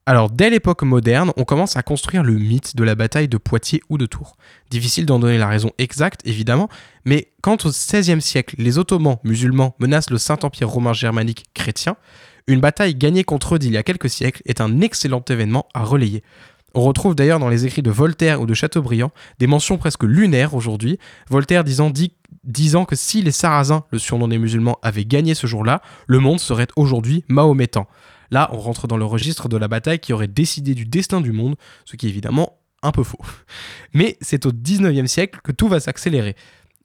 Alors, 0.05 0.29
dès 0.29 0.49
l'époque 0.49 0.83
moderne, 0.83 1.31
on 1.37 1.45
commence 1.45 1.77
à 1.77 1.81
construire 1.81 2.23
le 2.23 2.33
mythe 2.33 2.75
de 2.75 2.83
la 2.83 2.93
bataille 2.93 3.29
de 3.29 3.37
Poitiers 3.37 3.81
ou 3.87 3.97
de 3.97 4.05
Tours. 4.05 4.35
Difficile 4.69 5.05
d'en 5.05 5.17
donner 5.17 5.37
la 5.37 5.47
raison 5.47 5.71
exacte, 5.77 6.19
évidemment, 6.25 6.67
mais 7.05 7.31
quand 7.41 7.65
au 7.65 7.69
XVIe 7.69 8.21
siècle, 8.21 8.55
les 8.57 8.77
Ottomans 8.77 9.19
musulmans 9.23 9.75
menacent 9.79 10.09
le 10.09 10.17
Saint-Empire 10.17 10.69
romain 10.69 10.91
germanique 10.91 11.45
chrétien, 11.53 11.95
une 12.47 12.59
bataille 12.59 12.95
gagnée 12.95 13.23
contre 13.23 13.55
eux 13.55 13.59
d'il 13.59 13.71
y 13.71 13.77
a 13.77 13.83
quelques 13.83 14.09
siècles 14.09 14.41
est 14.45 14.59
un 14.59 14.81
excellent 14.81 15.23
événement 15.29 15.67
à 15.73 15.85
relayer. 15.85 16.21
On 16.73 16.81
retrouve 16.81 17.15
d'ailleurs 17.15 17.39
dans 17.39 17.49
les 17.49 17.65
écrits 17.65 17.83
de 17.83 17.91
Voltaire 17.91 18.41
ou 18.41 18.45
de 18.45 18.53
Chateaubriand 18.53 19.11
des 19.39 19.47
mentions 19.47 19.77
presque 19.77 20.03
lunaires 20.03 20.53
aujourd'hui, 20.53 20.99
Voltaire 21.29 21.63
disant, 21.63 21.91
disant 22.43 22.83
que 22.83 22.97
si 22.97 23.21
les 23.21 23.31
Sarrasins, 23.31 23.83
le 23.91 23.99
surnom 23.99 24.27
des 24.27 24.39
musulmans, 24.39 24.79
avaient 24.81 25.05
gagné 25.05 25.35
ce 25.35 25.47
jour-là, 25.47 25.81
le 26.07 26.19
monde 26.19 26.39
serait 26.39 26.67
aujourd'hui 26.75 27.23
mahométan. 27.29 27.87
Là, 28.33 28.49
on 28.51 28.57
rentre 28.57 28.87
dans 28.87 28.97
le 28.97 29.05
registre 29.05 29.47
de 29.47 29.57
la 29.57 29.67
bataille 29.67 29.99
qui 29.99 30.11
aurait 30.11 30.27
décidé 30.27 30.73
du 30.73 30.85
destin 30.85 31.21
du 31.21 31.31
monde, 31.31 31.55
ce 31.85 31.95
qui 31.95 32.07
est 32.07 32.09
évidemment 32.09 32.57
un 32.81 32.91
peu 32.91 33.03
faux. 33.03 33.19
Mais 33.93 34.17
c'est 34.21 34.47
au 34.47 34.51
19e 34.51 35.05
siècle 35.05 35.39
que 35.43 35.51
tout 35.51 35.67
va 35.67 35.79
s'accélérer. 35.79 36.35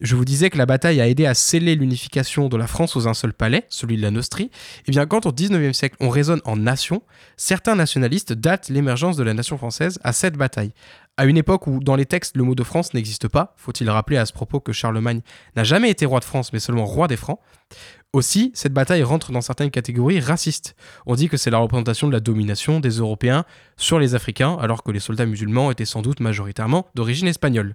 Je 0.02 0.14
vous 0.14 0.26
disais 0.26 0.50
que 0.50 0.58
la 0.58 0.66
bataille 0.66 1.00
a 1.00 1.08
aidé 1.08 1.24
à 1.24 1.32
sceller 1.32 1.74
l'unification 1.74 2.50
de 2.50 2.56
la 2.58 2.66
France 2.66 2.96
aux 2.96 3.08
un 3.08 3.14
seul 3.14 3.32
palais, 3.32 3.64
celui 3.70 3.96
de 3.96 4.02
la 4.02 4.10
Nostrie. 4.10 4.44
Et 4.44 4.50
eh 4.88 4.90
bien 4.90 5.06
quand 5.06 5.24
au 5.24 5.32
19e 5.32 5.72
siècle 5.72 5.96
on 6.00 6.10
raisonne 6.10 6.42
en 6.44 6.56
nation, 6.56 7.02
certains 7.38 7.74
nationalistes 7.74 8.34
datent 8.34 8.68
l'émergence 8.68 9.16
de 9.16 9.22
la 9.22 9.32
nation 9.32 9.56
française 9.56 9.98
à 10.04 10.12
cette 10.12 10.36
bataille. 10.36 10.74
À 11.16 11.24
une 11.24 11.38
époque 11.38 11.66
où 11.66 11.80
dans 11.80 11.96
les 11.96 12.06
textes 12.06 12.36
le 12.36 12.44
mot 12.44 12.54
de 12.54 12.62
France 12.62 12.92
n'existe 12.92 13.26
pas, 13.26 13.54
faut-il 13.56 13.88
rappeler 13.88 14.18
à 14.18 14.26
ce 14.26 14.34
propos 14.34 14.60
que 14.60 14.72
Charlemagne 14.72 15.22
n'a 15.56 15.64
jamais 15.64 15.90
été 15.90 16.04
roi 16.04 16.20
de 16.20 16.24
France 16.24 16.52
mais 16.52 16.60
seulement 16.60 16.84
roi 16.84 17.08
des 17.08 17.16
Francs, 17.16 17.40
aussi, 18.12 18.50
cette 18.54 18.72
bataille 18.72 19.02
rentre 19.02 19.32
dans 19.32 19.40
certaines 19.40 19.70
catégories 19.70 20.20
racistes. 20.20 20.74
On 21.06 21.14
dit 21.14 21.28
que 21.28 21.36
c'est 21.36 21.50
la 21.50 21.58
représentation 21.58 22.08
de 22.08 22.12
la 22.12 22.20
domination 22.20 22.80
des 22.80 22.98
Européens 22.98 23.44
sur 23.76 23.98
les 23.98 24.14
Africains, 24.14 24.56
alors 24.60 24.82
que 24.82 24.90
les 24.90 25.00
soldats 25.00 25.26
musulmans 25.26 25.70
étaient 25.70 25.84
sans 25.84 26.02
doute 26.02 26.20
majoritairement 26.20 26.86
d'origine 26.94 27.28
espagnole. 27.28 27.74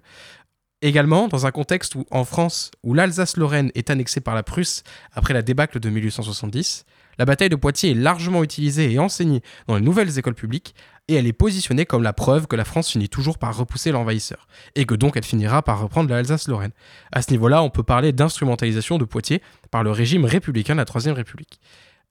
Également, 0.82 1.28
dans 1.28 1.46
un 1.46 1.50
contexte 1.50 1.94
où, 1.94 2.04
en 2.10 2.24
France, 2.24 2.70
où 2.82 2.94
l'Alsace-Lorraine 2.94 3.70
est 3.74 3.90
annexée 3.90 4.20
par 4.20 4.34
la 4.34 4.42
Prusse 4.42 4.82
après 5.12 5.32
la 5.32 5.42
débâcle 5.42 5.80
de 5.80 5.88
1870, 5.88 6.84
la 7.18 7.24
bataille 7.24 7.48
de 7.48 7.56
Poitiers 7.56 7.92
est 7.92 7.94
largement 7.94 8.42
utilisée 8.42 8.92
et 8.92 8.98
enseignée 8.98 9.42
dans 9.66 9.76
les 9.76 9.80
nouvelles 9.80 10.18
écoles 10.18 10.34
publiques, 10.34 10.74
et 11.08 11.14
elle 11.14 11.26
est 11.26 11.32
positionnée 11.32 11.84
comme 11.84 12.02
la 12.02 12.12
preuve 12.12 12.46
que 12.46 12.56
la 12.56 12.64
France 12.64 12.90
finit 12.90 13.08
toujours 13.08 13.38
par 13.38 13.56
repousser 13.56 13.92
l'envahisseur, 13.92 14.48
et 14.74 14.86
que 14.86 14.94
donc 14.94 15.16
elle 15.16 15.24
finira 15.24 15.62
par 15.62 15.80
reprendre 15.80 16.10
l'Alsace-Lorraine. 16.10 16.72
À 17.12 17.22
ce 17.22 17.30
niveau-là, 17.30 17.62
on 17.62 17.70
peut 17.70 17.82
parler 17.82 18.12
d'instrumentalisation 18.12 18.98
de 18.98 19.04
Poitiers 19.04 19.42
par 19.70 19.82
le 19.82 19.90
régime 19.90 20.24
républicain 20.24 20.74
de 20.74 20.78
la 20.78 20.84
Troisième 20.84 21.14
République. 21.14 21.60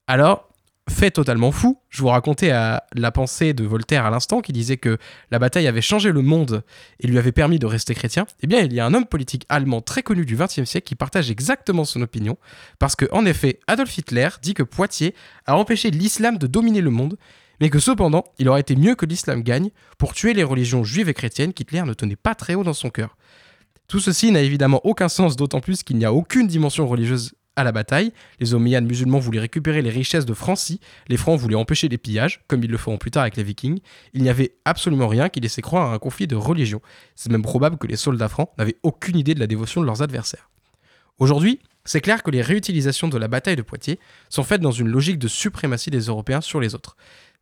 Alors, 0.08 0.50
fait 0.90 1.12
totalement 1.12 1.52
fou, 1.52 1.80
je 1.90 2.02
vous 2.02 2.10
racontais 2.10 2.52
à 2.52 2.84
la 2.94 3.12
pensée 3.12 3.54
de 3.54 3.64
Voltaire 3.64 4.06
à 4.06 4.10
l'instant 4.10 4.42
qui 4.42 4.52
disait 4.52 4.78
que 4.78 4.98
la 5.32 5.40
bataille 5.40 5.68
avait 5.68 5.82
changé 5.82 6.12
le 6.12 6.22
monde 6.22 6.64
et 7.00 7.08
lui 7.08 7.18
avait 7.18 7.32
permis 7.32 7.58
de 7.58 7.66
rester 7.66 7.96
chrétien. 7.96 8.26
Eh 8.42 8.48
bien, 8.48 8.60
il 8.62 8.74
y 8.74 8.80
a 8.80 8.86
un 8.86 8.94
homme 8.94 9.06
politique 9.06 9.46
allemand 9.50 9.82
très 9.82 10.04
connu 10.04 10.26
du 10.26 10.36
XXe 10.36 10.66
siècle 10.66 10.86
qui 10.86 10.96
partage 10.96 11.32
exactement 11.32 11.86
son 11.86 12.02
opinion, 12.02 12.38
parce 12.80 12.96
que 12.96 13.06
en 13.12 13.26
effet, 13.26 13.60
Adolf 13.68 13.98
Hitler 13.98 14.30
dit 14.42 14.54
que 14.54 14.64
Poitiers 14.64 15.16
a 15.46 15.56
empêché 15.58 15.90
l'islam 15.90 16.38
de 16.38 16.48
dominer 16.48 16.82
le 16.82 16.90
monde, 16.90 17.18
mais 17.62 17.70
que 17.70 17.80
cependant, 17.80 18.26
il 18.40 18.50
aurait 18.50 18.62
été 18.62 18.76
mieux 18.76 18.96
que 18.96 19.06
l'islam 19.06 19.42
gagne 19.42 19.70
pour 19.98 20.14
tuer 20.14 20.34
les 20.34 20.44
religions 20.44 20.84
juives 20.84 21.08
et 21.08 21.14
chrétiennes 21.14 21.54
qu'Hitler 21.54 21.84
ne 21.84 21.94
tenait 21.94 22.18
pas 22.18 22.36
très 22.36 22.56
haut 22.56 22.64
dans 22.64 22.74
son 22.74 22.90
cœur. 22.90 23.16
Tout 23.88 24.00
ceci 24.00 24.32
n'a 24.32 24.42
évidemment 24.42 24.82
aucun 24.84 25.08
sens, 25.08 25.36
d'autant 25.36 25.60
plus 25.60 25.84
qu'il 25.84 25.98
n'y 25.98 26.06
a 26.06 26.14
aucune 26.14 26.48
dimension 26.48 26.88
religieuse 26.88 27.36
à 27.56 27.64
la 27.64 27.72
bataille. 27.72 28.12
Les 28.40 28.54
Omeyyades 28.54 28.86
musulmans 28.86 29.20
voulaient 29.20 29.40
récupérer 29.40 29.82
les 29.82 29.90
richesses 29.90 30.26
de 30.26 30.34
Francie, 30.34 30.80
les 31.08 31.18
Francs 31.18 31.40
voulaient 31.40 31.56
empêcher 31.56 31.88
les 31.88 31.98
pillages, 31.98 32.44
comme 32.48 32.64
ils 32.64 32.72
le 32.72 32.78
feront 32.78 32.98
plus 32.98 33.12
tard 33.12 33.24
avec 33.24 33.38
les 33.38 33.44
Vikings. 33.44 33.80
Il 34.14 34.24
n'y 34.24 34.30
avait 34.30 34.56
absolument 34.66 35.08
rien 35.08 35.30
qui 35.30 35.40
laissait 35.40 35.62
croire 35.62 35.92
à 35.92 35.94
un 35.94 36.00
conflit 36.00 36.28
de 36.28 36.36
religion. 36.36 36.82
C'est 37.16 37.32
même 37.32 37.42
probable 37.42 37.78
que 37.78 37.88
les 37.88 37.96
soldats 37.98 38.30
francs 38.30 38.50
n'avaient 38.58 38.78
aucune 38.84 39.18
idée 39.18 39.34
de 39.34 39.40
la 39.40 39.48
dévotion 39.48 39.82
de 39.82 39.86
leurs 39.86 40.02
adversaires. 40.02 40.50
Aujourd'hui, 41.20 41.60
c'est 41.86 42.02
clair 42.02 42.24
que 42.24 42.32
les 42.32 42.42
réutilisations 42.42 43.08
de 43.08 43.18
la 43.18 43.28
bataille 43.28 43.56
de 43.56 43.62
Poitiers 43.62 44.00
sont 44.30 44.44
faites 44.44 44.62
dans 44.62 44.72
une 44.72 44.88
logique 44.88 45.20
de 45.20 45.28
suprématie 45.28 45.92
des 45.92 46.02
Européens 46.02 46.42
sur 46.42 46.60
les 46.60 46.76
autres. 46.76 46.96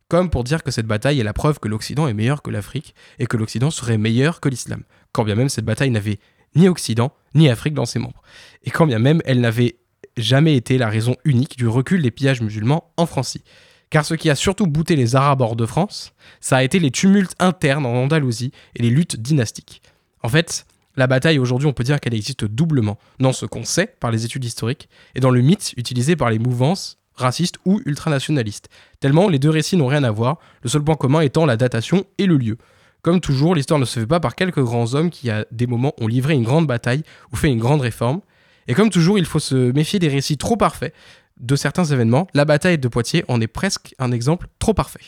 Comme 0.08 0.30
pour 0.30 0.44
dire 0.44 0.62
que 0.62 0.70
cette 0.70 0.86
bataille 0.86 1.20
est 1.20 1.24
la 1.24 1.32
preuve 1.32 1.58
que 1.58 1.68
l'Occident 1.68 2.06
est 2.06 2.12
meilleur 2.12 2.42
que 2.42 2.50
l'Afrique 2.50 2.94
et 3.18 3.26
que 3.26 3.36
l'Occident 3.36 3.70
serait 3.70 3.98
meilleur 3.98 4.40
que 4.40 4.48
l'islam. 4.48 4.82
Quand 5.12 5.24
bien 5.24 5.36
même 5.36 5.48
cette 5.48 5.64
bataille 5.64 5.90
n'avait 5.90 6.18
ni 6.54 6.68
Occident 6.68 7.12
ni 7.34 7.48
Afrique 7.48 7.72
dans 7.72 7.86
ses 7.86 7.98
membres. 7.98 8.20
Et 8.64 8.70
quand 8.70 8.86
bien 8.86 8.98
même 8.98 9.22
elle 9.24 9.40
n'avait 9.40 9.76
jamais 10.16 10.56
été 10.56 10.78
la 10.78 10.88
raison 10.88 11.16
unique 11.24 11.56
du 11.56 11.66
recul 11.68 12.02
des 12.02 12.10
pillages 12.10 12.40
musulmans 12.40 12.92
en 12.96 13.06
Francie. 13.06 13.42
Car 13.90 14.04
ce 14.04 14.14
qui 14.14 14.30
a 14.30 14.34
surtout 14.34 14.66
bouté 14.66 14.96
les 14.96 15.16
Arabes 15.16 15.42
hors 15.42 15.56
de 15.56 15.66
France, 15.66 16.14
ça 16.40 16.56
a 16.56 16.62
été 16.62 16.78
les 16.78 16.90
tumultes 16.90 17.34
internes 17.38 17.84
en 17.84 17.94
Andalousie 17.94 18.52
et 18.74 18.82
les 18.82 18.90
luttes 18.90 19.20
dynastiques. 19.20 19.82
En 20.22 20.28
fait, 20.28 20.66
la 20.96 21.06
bataille 21.06 21.38
aujourd'hui, 21.38 21.68
on 21.68 21.72
peut 21.72 21.84
dire 21.84 22.00
qu'elle 22.00 22.14
existe 22.14 22.44
doublement 22.44 22.98
dans 23.18 23.32
ce 23.32 23.46
qu'on 23.46 23.64
sait 23.64 23.94
par 24.00 24.10
les 24.10 24.24
études 24.24 24.44
historiques 24.44 24.88
et 25.14 25.20
dans 25.20 25.30
le 25.30 25.40
mythe 25.40 25.74
utilisé 25.76 26.16
par 26.16 26.30
les 26.30 26.38
mouvances 26.38 26.98
raciste 27.14 27.56
ou 27.64 27.80
ultranationaliste. 27.84 28.68
Tellement 29.00 29.28
les 29.28 29.38
deux 29.38 29.50
récits 29.50 29.76
n'ont 29.76 29.86
rien 29.86 30.04
à 30.04 30.10
voir, 30.10 30.38
le 30.62 30.68
seul 30.68 30.82
point 30.82 30.96
commun 30.96 31.20
étant 31.20 31.46
la 31.46 31.56
datation 31.56 32.04
et 32.18 32.26
le 32.26 32.36
lieu. 32.36 32.58
Comme 33.02 33.20
toujours, 33.20 33.54
l'histoire 33.54 33.80
ne 33.80 33.84
se 33.84 34.00
fait 34.00 34.06
pas 34.06 34.20
par 34.20 34.36
quelques 34.36 34.62
grands 34.62 34.94
hommes 34.94 35.10
qui, 35.10 35.28
à 35.28 35.44
des 35.50 35.66
moments, 35.66 35.92
ont 36.00 36.06
livré 36.06 36.34
une 36.34 36.44
grande 36.44 36.66
bataille 36.66 37.02
ou 37.32 37.36
fait 37.36 37.48
une 37.48 37.58
grande 37.58 37.80
réforme. 37.80 38.20
Et 38.68 38.74
comme 38.74 38.90
toujours, 38.90 39.18
il 39.18 39.26
faut 39.26 39.38
se 39.38 39.72
méfier 39.72 39.98
des 39.98 40.08
récits 40.08 40.38
trop 40.38 40.56
parfaits 40.56 40.94
de 41.40 41.56
certains 41.56 41.84
événements. 41.84 42.26
La 42.34 42.44
bataille 42.44 42.78
de 42.78 42.88
Poitiers 42.88 43.24
en 43.28 43.40
est 43.40 43.46
presque 43.46 43.94
un 43.98 44.12
exemple 44.12 44.48
trop 44.58 44.74
parfait. 44.74 45.00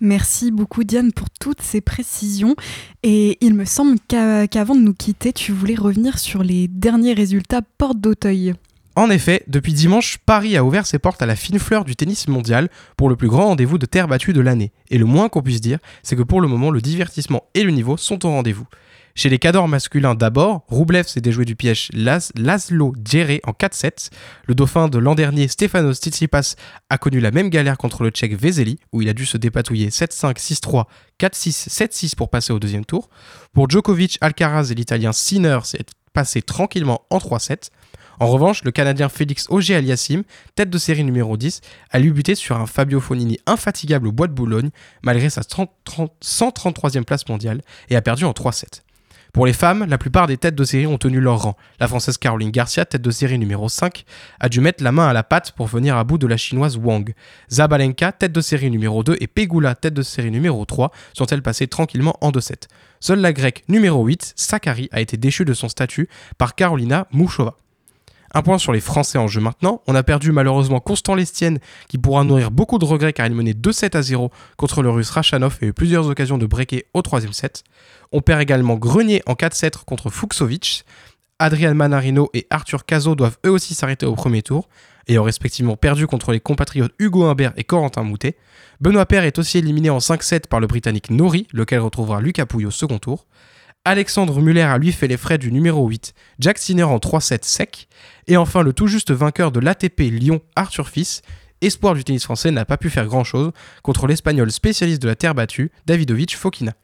Merci 0.00 0.50
beaucoup 0.50 0.82
Diane 0.82 1.12
pour 1.12 1.30
toutes 1.30 1.62
ces 1.62 1.80
précisions. 1.80 2.56
Et 3.02 3.38
il 3.40 3.54
me 3.54 3.64
semble 3.64 3.98
qu'avant 4.08 4.74
de 4.74 4.80
nous 4.80 4.94
quitter, 4.94 5.32
tu 5.32 5.52
voulais 5.52 5.74
revenir 5.74 6.18
sur 6.18 6.42
les 6.42 6.68
derniers 6.68 7.14
résultats 7.14 7.62
porte 7.78 8.00
d'Auteuil. 8.00 8.54
En 8.96 9.08
effet, 9.08 9.44
depuis 9.46 9.72
dimanche, 9.72 10.18
Paris 10.26 10.56
a 10.56 10.64
ouvert 10.64 10.84
ses 10.84 10.98
portes 10.98 11.22
à 11.22 11.26
la 11.26 11.36
fine 11.36 11.60
fleur 11.60 11.84
du 11.84 11.94
tennis 11.94 12.26
mondial 12.26 12.68
pour 12.96 13.08
le 13.08 13.16
plus 13.16 13.28
grand 13.28 13.46
rendez-vous 13.46 13.78
de 13.78 13.86
terre 13.86 14.08
battue 14.08 14.32
de 14.32 14.40
l'année. 14.40 14.72
Et 14.90 14.98
le 14.98 15.04
moins 15.04 15.28
qu'on 15.28 15.42
puisse 15.42 15.60
dire, 15.60 15.78
c'est 16.02 16.16
que 16.16 16.22
pour 16.22 16.40
le 16.40 16.48
moment, 16.48 16.70
le 16.70 16.80
divertissement 16.80 17.44
et 17.54 17.62
le 17.62 17.70
niveau 17.70 17.96
sont 17.96 18.26
au 18.26 18.30
rendez-vous. 18.30 18.66
Chez 19.14 19.28
les 19.28 19.38
cadors 19.38 19.68
masculins 19.68 20.14
d'abord, 20.14 20.64
Roublev 20.68 21.06
s'est 21.06 21.20
déjoué 21.20 21.44
du 21.44 21.56
piège 21.56 21.90
Laszlo 21.92 22.94
Djere 23.04 23.40
en 23.44 23.52
4-7. 23.52 24.10
Le 24.46 24.54
dauphin 24.54 24.88
de 24.88 24.98
l'an 24.98 25.14
dernier, 25.14 25.48
Stefanos 25.48 25.98
Tsitsipas, 25.98 26.54
a 26.88 26.98
connu 26.98 27.20
la 27.20 27.30
même 27.30 27.50
galère 27.50 27.76
contre 27.76 28.04
le 28.04 28.10
tchèque 28.10 28.40
Vezeli, 28.40 28.78
où 28.92 29.02
il 29.02 29.08
a 29.08 29.12
dû 29.12 29.26
se 29.26 29.36
dépatouiller 29.36 29.88
7-5, 29.88 30.36
6-3, 30.36 30.84
4-6, 31.18 31.68
7-6 31.68 32.14
pour 32.14 32.30
passer 32.30 32.52
au 32.52 32.60
deuxième 32.60 32.84
tour. 32.84 33.10
Pour 33.52 33.68
Djokovic, 33.68 34.16
Alcaraz 34.20 34.68
et 34.70 34.74
l'italien 34.74 35.12
Sinner 35.12 35.58
s'est 35.64 35.84
passé 36.12 36.40
tranquillement 36.40 37.02
en 37.10 37.18
3-7. 37.18 37.70
En 38.20 38.26
revanche, 38.26 38.64
le 38.64 38.70
Canadien 38.70 39.08
Félix 39.08 39.46
Auger 39.48 39.76
Aliassim, 39.76 40.24
tête 40.54 40.68
de 40.70 40.78
série 40.78 41.04
numéro 41.04 41.36
10, 41.36 41.62
a 41.90 41.98
lui 41.98 42.10
buté 42.12 42.34
sur 42.34 42.56
un 42.58 42.66
Fabio 42.66 43.00
Fonini 43.00 43.38
infatigable 43.46 44.08
au 44.08 44.12
bois 44.12 44.26
de 44.26 44.34
Boulogne, 44.34 44.70
malgré 45.02 45.30
sa 45.30 45.40
133e 45.40 47.04
place 47.04 47.26
mondiale, 47.28 47.62
et 47.88 47.96
a 47.96 48.02
perdu 48.02 48.24
en 48.24 48.32
3-7. 48.32 48.82
Pour 49.32 49.46
les 49.46 49.52
femmes, 49.52 49.86
la 49.88 49.96
plupart 49.96 50.26
des 50.26 50.36
têtes 50.36 50.56
de 50.56 50.64
série 50.64 50.86
ont 50.86 50.98
tenu 50.98 51.20
leur 51.20 51.42
rang. 51.42 51.56
La 51.78 51.86
française 51.86 52.18
Caroline 52.18 52.50
Garcia, 52.50 52.84
tête 52.84 53.02
de 53.02 53.10
série 53.10 53.38
numéro 53.38 53.68
5, 53.68 54.04
a 54.40 54.48
dû 54.48 54.60
mettre 54.60 54.82
la 54.82 54.90
main 54.90 55.06
à 55.06 55.12
la 55.12 55.22
patte 55.22 55.52
pour 55.52 55.66
venir 55.66 55.96
à 55.96 56.02
bout 56.02 56.18
de 56.18 56.26
la 56.26 56.36
chinoise 56.36 56.76
Wang. 56.76 57.14
Zabalenka, 57.50 58.10
tête 58.12 58.32
de 58.32 58.40
série 58.40 58.70
numéro 58.70 59.04
2, 59.04 59.16
et 59.20 59.28
Pegula, 59.28 59.76
tête 59.76 59.94
de 59.94 60.02
série 60.02 60.32
numéro 60.32 60.64
3, 60.64 60.90
sont-elles 61.12 61.42
passées 61.42 61.68
tranquillement 61.68 62.16
en 62.20 62.32
2-7. 62.32 62.68
Seule 62.98 63.20
la 63.20 63.32
grecque 63.32 63.62
numéro 63.68 64.04
8, 64.04 64.32
Sakari, 64.34 64.88
a 64.90 65.00
été 65.00 65.16
déchue 65.16 65.44
de 65.44 65.54
son 65.54 65.68
statut 65.68 66.08
par 66.36 66.56
Carolina 66.56 67.06
Mouchova. 67.12 67.56
Un 68.32 68.42
point 68.42 68.58
sur 68.58 68.72
les 68.72 68.80
Français 68.80 69.18
en 69.18 69.26
jeu 69.26 69.40
maintenant. 69.40 69.82
On 69.86 69.94
a 69.94 70.02
perdu 70.02 70.30
malheureusement 70.30 70.78
Constant 70.78 71.14
Lestienne 71.14 71.58
qui 71.88 71.98
pourra 71.98 72.22
nourrir 72.22 72.50
beaucoup 72.50 72.78
de 72.78 72.84
regrets 72.84 73.12
car 73.12 73.26
il 73.26 73.34
menait 73.34 73.52
2-7 73.52 73.96
à 73.96 74.02
0 74.02 74.30
contre 74.56 74.82
le 74.82 74.90
russe 74.90 75.10
Rachanov 75.10 75.58
et 75.62 75.66
eu 75.66 75.72
plusieurs 75.72 76.06
occasions 76.08 76.38
de 76.38 76.46
breaker 76.46 76.86
au 76.94 77.02
troisième 77.02 77.32
set. 77.32 77.64
On 78.12 78.20
perd 78.20 78.40
également 78.40 78.76
Grenier 78.76 79.22
en 79.26 79.34
4-7 79.34 79.84
contre 79.84 80.10
Fuxovic. 80.10 80.84
Adrian 81.40 81.74
Manarino 81.74 82.28
et 82.34 82.46
Arthur 82.50 82.84
Cazot 82.84 83.14
doivent 83.14 83.38
eux 83.46 83.50
aussi 83.50 83.74
s'arrêter 83.74 84.04
au 84.04 84.14
premier 84.14 84.42
tour, 84.42 84.68
ayant 85.08 85.22
respectivement 85.22 85.76
perdu 85.76 86.06
contre 86.06 86.32
les 86.32 86.40
compatriotes 86.40 86.92
Hugo 86.98 87.24
Humbert 87.24 87.54
et 87.56 87.64
Corentin 87.64 88.02
Moutet. 88.02 88.36
Benoît 88.80 89.06
Paire 89.06 89.24
est 89.24 89.38
aussi 89.38 89.58
éliminé 89.58 89.88
en 89.88 89.98
5-7 89.98 90.48
par 90.48 90.60
le 90.60 90.66
Britannique 90.66 91.10
Nori, 91.10 91.46
lequel 91.52 91.80
retrouvera 91.80 92.20
Lucas 92.20 92.44
Pouille 92.44 92.66
au 92.66 92.70
second 92.70 92.98
tour. 92.98 93.26
Alexandre 93.90 94.40
Muller 94.40 94.60
a 94.62 94.78
lui 94.78 94.92
fait 94.92 95.08
les 95.08 95.16
frais 95.16 95.36
du 95.36 95.50
numéro 95.50 95.84
8, 95.88 96.14
Jack 96.38 96.58
Sinner 96.58 96.84
en 96.84 96.98
3-7 96.98 97.40
sec. 97.42 97.88
Et 98.28 98.36
enfin, 98.36 98.62
le 98.62 98.72
tout 98.72 98.86
juste 98.86 99.10
vainqueur 99.10 99.50
de 99.50 99.58
l'ATP 99.58 100.02
Lyon, 100.02 100.42
Arthur 100.54 100.88
Fils, 100.88 101.22
espoir 101.60 101.96
du 101.96 102.04
tennis 102.04 102.22
français, 102.22 102.52
n'a 102.52 102.64
pas 102.64 102.76
pu 102.76 102.88
faire 102.88 103.06
grand 103.06 103.24
chose 103.24 103.50
contre 103.82 104.06
l'espagnol 104.06 104.52
spécialiste 104.52 105.02
de 105.02 105.08
la 105.08 105.16
terre 105.16 105.34
battue, 105.34 105.72
Davidovic 105.86 106.36
Fokina. 106.36 106.74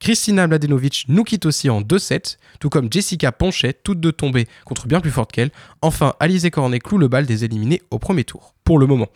Kristina 0.00 0.46
Mladenovic 0.46 1.04
nous 1.08 1.24
quitte 1.24 1.44
aussi 1.44 1.68
en 1.68 1.82
2-7, 1.82 2.38
tout 2.58 2.70
comme 2.70 2.90
Jessica 2.90 3.32
Ponchet, 3.32 3.74
toutes 3.84 4.00
deux 4.00 4.12
tombées 4.12 4.48
contre 4.64 4.86
bien 4.86 4.98
plus 4.98 5.10
forte 5.10 5.30
qu'elle. 5.30 5.50
Enfin, 5.82 6.14
Alizé 6.20 6.50
Cornet 6.50 6.78
cloue 6.78 6.96
le 6.96 7.08
bal 7.08 7.26
des 7.26 7.44
éliminés 7.44 7.82
au 7.90 7.98
premier 7.98 8.24
tour, 8.24 8.54
pour 8.64 8.78
le 8.78 8.86
moment. 8.86 9.08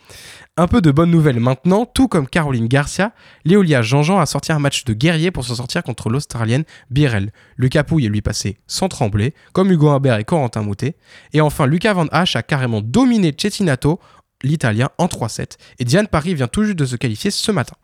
Un 0.57 0.67
peu 0.67 0.81
de 0.81 0.91
bonnes 0.91 1.09
nouvelles 1.09 1.39
maintenant, 1.39 1.87
tout 1.87 2.07
comme 2.07 2.27
Caroline 2.27 2.67
Garcia, 2.67 3.13
Léolia 3.45 3.81
Jean-Jean 3.81 4.19
a 4.19 4.27
sorti 4.27 4.51
un 4.51 4.59
match 4.59 4.85
de 4.85 4.93
guerrier 4.93 5.31
pour 5.31 5.43
s'en 5.43 5.55
sortir 5.55 5.81
contre 5.81 6.09
l'Australienne 6.09 6.65
Birel. 6.91 7.31
Lucas 7.57 7.83
Pouille 7.83 8.05
est 8.05 8.09
lui 8.09 8.21
passé 8.21 8.57
sans 8.67 8.87
trembler, 8.87 9.33
comme 9.53 9.71
Hugo 9.71 9.89
Humbert 9.89 10.19
et 10.19 10.23
Corentin 10.23 10.61
Moutet. 10.61 10.97
Et 11.33 11.41
enfin, 11.41 11.65
Lucas 11.65 11.93
Van 11.93 12.07
Hache 12.11 12.35
a 12.35 12.43
carrément 12.43 12.81
dominé 12.81 13.33
Cetinato, 13.35 13.99
l'Italien, 14.43 14.89
en 14.99 15.07
3-7. 15.07 15.57
Et 15.79 15.83
Diane 15.83 16.07
Paris 16.07 16.35
vient 16.35 16.47
tout 16.47 16.63
juste 16.63 16.77
de 16.77 16.85
se 16.85 16.95
qualifier 16.95 17.31
ce 17.31 17.51
matin. 17.51 17.75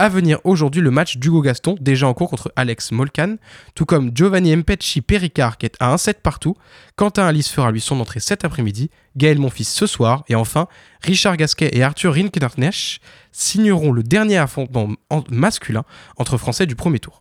À 0.00 0.08
venir 0.08 0.38
aujourd'hui 0.44 0.80
le 0.80 0.90
match 0.90 1.18
d'Hugo 1.18 1.42
Gaston, 1.42 1.76
déjà 1.78 2.08
en 2.08 2.14
cours 2.14 2.30
contre 2.30 2.50
Alex 2.56 2.90
Molkan, 2.90 3.36
tout 3.74 3.84
comme 3.84 4.12
Giovanni 4.14 4.56
Mpecci 4.56 5.02
Pericard 5.02 5.58
qui 5.58 5.66
est 5.66 5.76
à 5.78 5.94
1-7 5.94 6.22
partout, 6.22 6.56
Quentin 6.96 7.26
Alice 7.26 7.50
fera 7.50 7.70
lui 7.70 7.82
son 7.82 8.00
entrée 8.00 8.18
cet 8.18 8.46
après-midi, 8.46 8.88
Gaël 9.18 9.38
Monfils 9.38 9.66
ce 9.66 9.86
soir, 9.86 10.24
et 10.30 10.34
enfin 10.34 10.68
Richard 11.02 11.36
Gasquet 11.36 11.68
et 11.74 11.82
Arthur 11.82 12.14
Rinkenarnesch 12.14 13.00
signeront 13.30 13.92
le 13.92 14.02
dernier 14.02 14.38
affrontement 14.38 14.88
masculin 15.28 15.84
entre 16.16 16.38
Français 16.38 16.64
du 16.64 16.76
premier 16.76 16.98
tour. 16.98 17.19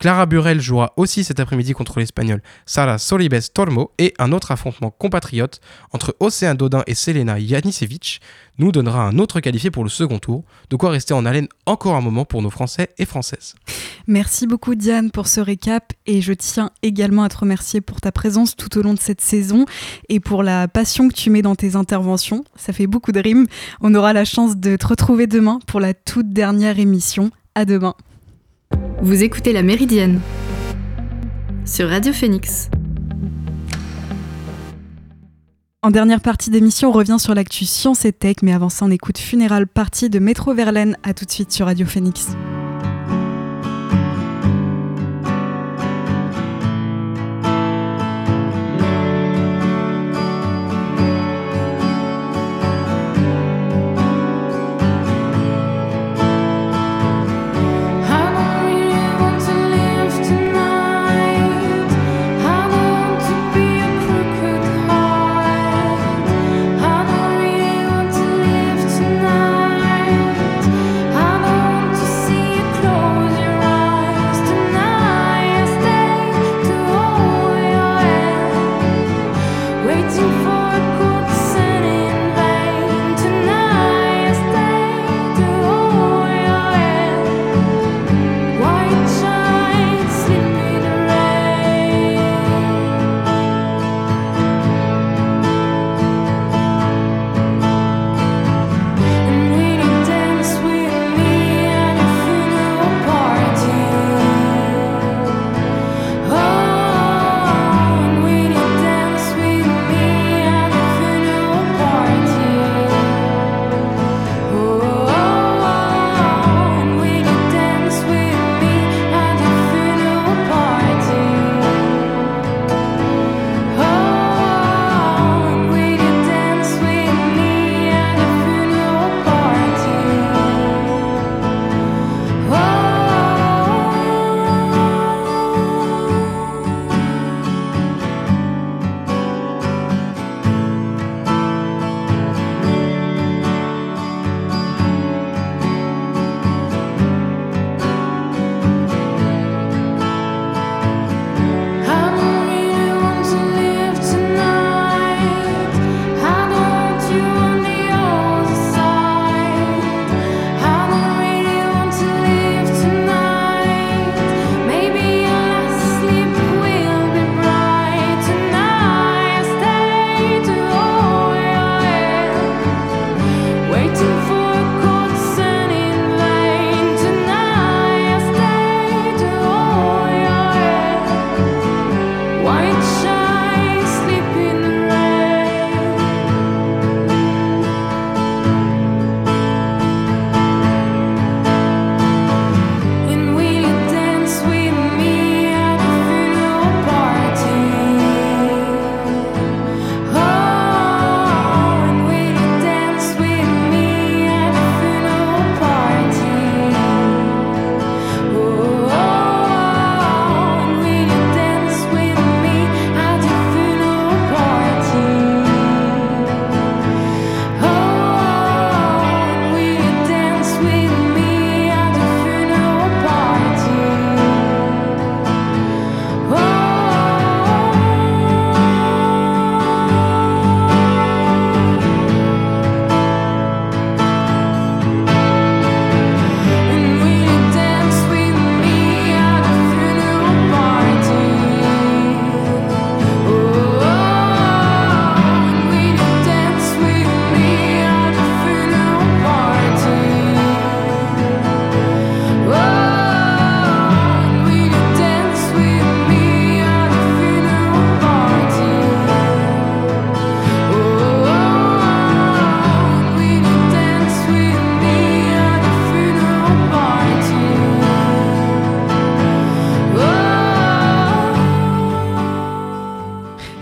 Clara 0.00 0.24
Burel 0.24 0.62
jouera 0.62 0.94
aussi 0.96 1.24
cet 1.24 1.40
après-midi 1.40 1.74
contre 1.74 2.00
l'Espagnol 2.00 2.40
Sara 2.64 2.96
Solibes 2.96 3.52
Tormo 3.52 3.92
et 3.98 4.14
un 4.18 4.32
autre 4.32 4.50
affrontement 4.50 4.90
compatriote 4.90 5.60
entre 5.92 6.16
Océan 6.20 6.54
Dodin 6.54 6.82
et 6.86 6.94
Selena 6.94 7.38
Janicevic 7.38 8.22
nous 8.56 8.72
donnera 8.72 9.02
un 9.02 9.18
autre 9.18 9.40
qualifié 9.40 9.70
pour 9.70 9.84
le 9.84 9.90
second 9.90 10.18
tour, 10.18 10.44
de 10.70 10.76
quoi 10.76 10.88
rester 10.88 11.12
en 11.12 11.26
haleine 11.26 11.48
encore 11.66 11.96
un 11.96 12.00
moment 12.00 12.24
pour 12.24 12.40
nos 12.40 12.48
Français 12.48 12.88
et 12.96 13.04
Françaises. 13.04 13.54
Merci 14.06 14.46
beaucoup 14.46 14.74
Diane 14.74 15.10
pour 15.10 15.26
ce 15.26 15.40
récap 15.40 15.92
et 16.06 16.22
je 16.22 16.32
tiens 16.32 16.70
également 16.82 17.24
à 17.24 17.28
te 17.28 17.36
remercier 17.36 17.82
pour 17.82 18.00
ta 18.00 18.10
présence 18.10 18.56
tout 18.56 18.78
au 18.78 18.82
long 18.82 18.94
de 18.94 18.98
cette 18.98 19.20
saison 19.20 19.66
et 20.08 20.18
pour 20.18 20.42
la 20.42 20.66
passion 20.66 21.10
que 21.10 21.14
tu 21.14 21.28
mets 21.28 21.42
dans 21.42 21.56
tes 21.56 21.76
interventions. 21.76 22.42
Ça 22.56 22.72
fait 22.72 22.86
beaucoup 22.86 23.12
de 23.12 23.20
rimes. 23.20 23.46
On 23.82 23.94
aura 23.94 24.14
la 24.14 24.24
chance 24.24 24.56
de 24.56 24.76
te 24.76 24.86
retrouver 24.86 25.26
demain 25.26 25.58
pour 25.66 25.78
la 25.78 25.92
toute 25.92 26.30
dernière 26.30 26.78
émission. 26.78 27.30
À 27.54 27.66
demain. 27.66 27.94
Vous 29.02 29.22
écoutez 29.22 29.54
La 29.54 29.62
Méridienne 29.62 30.20
sur 31.64 31.88
Radio 31.88 32.12
Phoenix. 32.12 32.68
En 35.80 35.90
dernière 35.90 36.20
partie 36.20 36.50
d'émission, 36.50 36.90
on 36.90 36.92
revient 36.92 37.16
sur 37.18 37.34
l'actu 37.34 37.64
science 37.64 38.04
et 38.04 38.12
tech, 38.12 38.36
mais 38.42 38.52
avant 38.52 38.68
ça, 38.68 38.84
on 38.84 38.90
écoute 38.90 39.16
Funéral 39.16 39.66
Partie 39.66 40.10
de 40.10 40.18
Métro 40.18 40.52
Verlaine. 40.52 40.98
A 41.02 41.14
tout 41.14 41.24
de 41.24 41.30
suite 41.30 41.50
sur 41.50 41.64
Radio 41.64 41.86
Phoenix. 41.86 42.36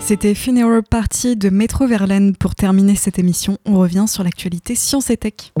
C'était 0.09 0.33
Funeral 0.33 0.81
Party 0.81 1.35
de 1.35 1.51
Metro 1.51 1.85
Verlaine. 1.85 2.35
Pour 2.35 2.55
terminer 2.55 2.95
cette 2.95 3.19
émission, 3.19 3.59
on 3.63 3.77
revient 3.77 4.05
sur 4.07 4.23
l'actualité 4.23 4.73
science 4.73 5.11
et 5.11 5.17
tech. 5.17 5.53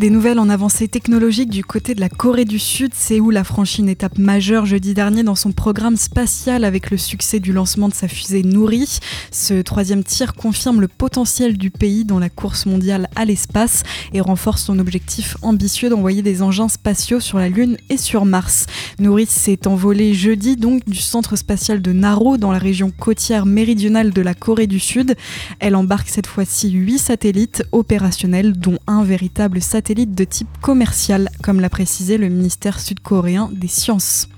Des 0.00 0.08
nouvelles 0.08 0.38
en 0.38 0.48
avancée 0.48 0.88
technologique 0.88 1.50
du 1.50 1.62
côté 1.62 1.94
de 1.94 2.00
la 2.00 2.08
Corée 2.08 2.46
du 2.46 2.58
Sud. 2.58 2.94
Séoul 2.94 3.36
a 3.36 3.44
franchi 3.44 3.82
une 3.82 3.90
étape 3.90 4.16
majeure 4.16 4.64
jeudi 4.64 4.94
dernier 4.94 5.22
dans 5.22 5.34
son 5.34 5.52
programme 5.52 5.98
spatial 5.98 6.64
avec 6.64 6.90
le 6.90 6.96
succès 6.96 7.38
du 7.38 7.52
lancement 7.52 7.86
de 7.86 7.92
sa 7.92 8.08
fusée 8.08 8.42
Nouri. 8.42 9.00
Ce 9.30 9.60
troisième 9.60 10.02
tir 10.02 10.32
confirme 10.32 10.80
le 10.80 10.88
potentiel 10.88 11.58
du 11.58 11.70
pays 11.70 12.06
dans 12.06 12.18
la 12.18 12.30
course 12.30 12.64
mondiale 12.64 13.10
à 13.14 13.26
l'espace 13.26 13.82
et 14.14 14.22
renforce 14.22 14.62
son 14.62 14.78
objectif 14.78 15.36
ambitieux 15.42 15.90
d'envoyer 15.90 16.22
des 16.22 16.40
engins 16.40 16.70
spatiaux 16.70 17.20
sur 17.20 17.36
la 17.36 17.50
Lune 17.50 17.76
et 17.90 17.98
sur 17.98 18.24
Mars. 18.24 18.64
Nouri 19.00 19.26
s'est 19.26 19.66
envolé 19.66 20.14
jeudi 20.14 20.56
donc 20.56 20.82
du 20.86 20.96
centre 20.96 21.36
spatial 21.36 21.82
de 21.82 21.92
Naro 21.92 22.38
dans 22.38 22.52
la 22.52 22.58
région 22.58 22.90
côtière 22.90 23.44
méridionale 23.44 24.14
de 24.14 24.22
la 24.22 24.32
Corée 24.32 24.66
du 24.66 24.80
Sud. 24.80 25.14
Elle 25.58 25.76
embarque 25.76 26.08
cette 26.08 26.26
fois-ci 26.26 26.70
huit 26.70 26.98
satellites 26.98 27.64
opérationnels 27.72 28.54
dont 28.58 28.78
un 28.86 29.04
véritable 29.04 29.60
satellite 29.60 29.89
de 29.94 30.24
type 30.24 30.48
commercial, 30.60 31.28
comme 31.42 31.60
l'a 31.60 31.68
précisé 31.68 32.16
le 32.16 32.28
ministère 32.28 32.78
sud-coréen 32.78 33.50
des 33.52 33.66
Sciences. 33.66 34.28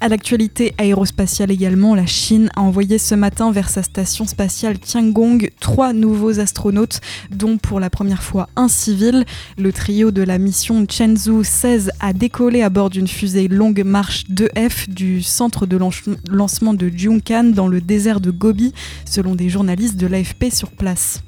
À 0.00 0.08
l'actualité 0.08 0.74
aérospatiale 0.78 1.52
également, 1.52 1.94
la 1.94 2.06
Chine 2.06 2.50
a 2.56 2.62
envoyé 2.62 2.98
ce 2.98 3.14
matin 3.14 3.52
vers 3.52 3.68
sa 3.68 3.84
station 3.84 4.26
spatiale 4.26 4.80
Tiangong 4.80 5.52
trois 5.60 5.92
nouveaux 5.92 6.40
astronautes, 6.40 7.00
dont 7.30 7.58
pour 7.58 7.78
la 7.78 7.90
première 7.90 8.24
fois 8.24 8.48
un 8.56 8.66
civil. 8.66 9.24
Le 9.56 9.72
trio 9.72 10.10
de 10.10 10.22
la 10.22 10.38
mission 10.38 10.84
Chenzhou 10.90 11.44
16 11.44 11.92
a 12.00 12.12
décollé 12.12 12.62
à 12.62 12.68
bord 12.68 12.90
d'une 12.90 13.06
fusée 13.06 13.46
Longue 13.46 13.84
Marche 13.84 14.24
2F 14.30 14.90
du 14.90 15.22
centre 15.22 15.66
de 15.66 15.78
lancement 16.28 16.74
de 16.74 16.90
Junkan 16.92 17.44
dans 17.44 17.68
le 17.68 17.80
désert 17.80 18.20
de 18.20 18.32
Gobi, 18.32 18.72
selon 19.04 19.36
des 19.36 19.48
journalistes 19.48 19.96
de 19.96 20.08
l'AFP 20.08 20.46
sur 20.52 20.72
place 20.72 21.22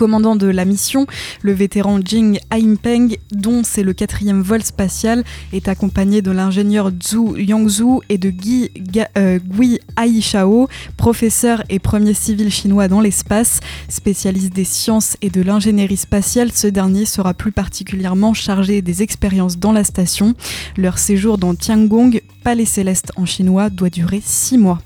commandant 0.00 0.34
de 0.34 0.46
la 0.46 0.64
mission, 0.64 1.06
le 1.42 1.52
vétéran 1.52 2.00
Jing 2.02 2.38
Aimpeng, 2.50 3.18
dont 3.32 3.60
c'est 3.62 3.82
le 3.82 3.92
quatrième 3.92 4.40
vol 4.40 4.62
spatial, 4.62 5.24
est 5.52 5.68
accompagné 5.68 6.22
de 6.22 6.30
l'ingénieur 6.30 6.90
Zhu 7.04 7.38
Yangzhu 7.38 7.98
et 8.08 8.16
de 8.16 8.30
Gui, 8.30 8.70
euh, 9.18 9.38
Gui 9.38 9.78
Aishao, 9.98 10.70
professeur 10.96 11.62
et 11.68 11.78
premier 11.78 12.14
civil 12.14 12.50
chinois 12.50 12.88
dans 12.88 13.02
l'espace. 13.02 13.60
Spécialiste 13.90 14.54
des 14.54 14.64
sciences 14.64 15.18
et 15.20 15.28
de 15.28 15.42
l'ingénierie 15.42 15.98
spatiale, 15.98 16.50
ce 16.50 16.66
dernier 16.66 17.04
sera 17.04 17.34
plus 17.34 17.52
particulièrement 17.52 18.32
chargé 18.32 18.80
des 18.80 19.02
expériences 19.02 19.58
dans 19.58 19.72
la 19.72 19.84
station. 19.84 20.34
Leur 20.78 20.96
séjour 20.96 21.36
dans 21.36 21.54
Tiangong, 21.54 22.22
palais 22.42 22.64
céleste 22.64 23.12
en 23.16 23.26
chinois, 23.26 23.68
doit 23.68 23.90
durer 23.90 24.22
six 24.24 24.56
mois. 24.56 24.78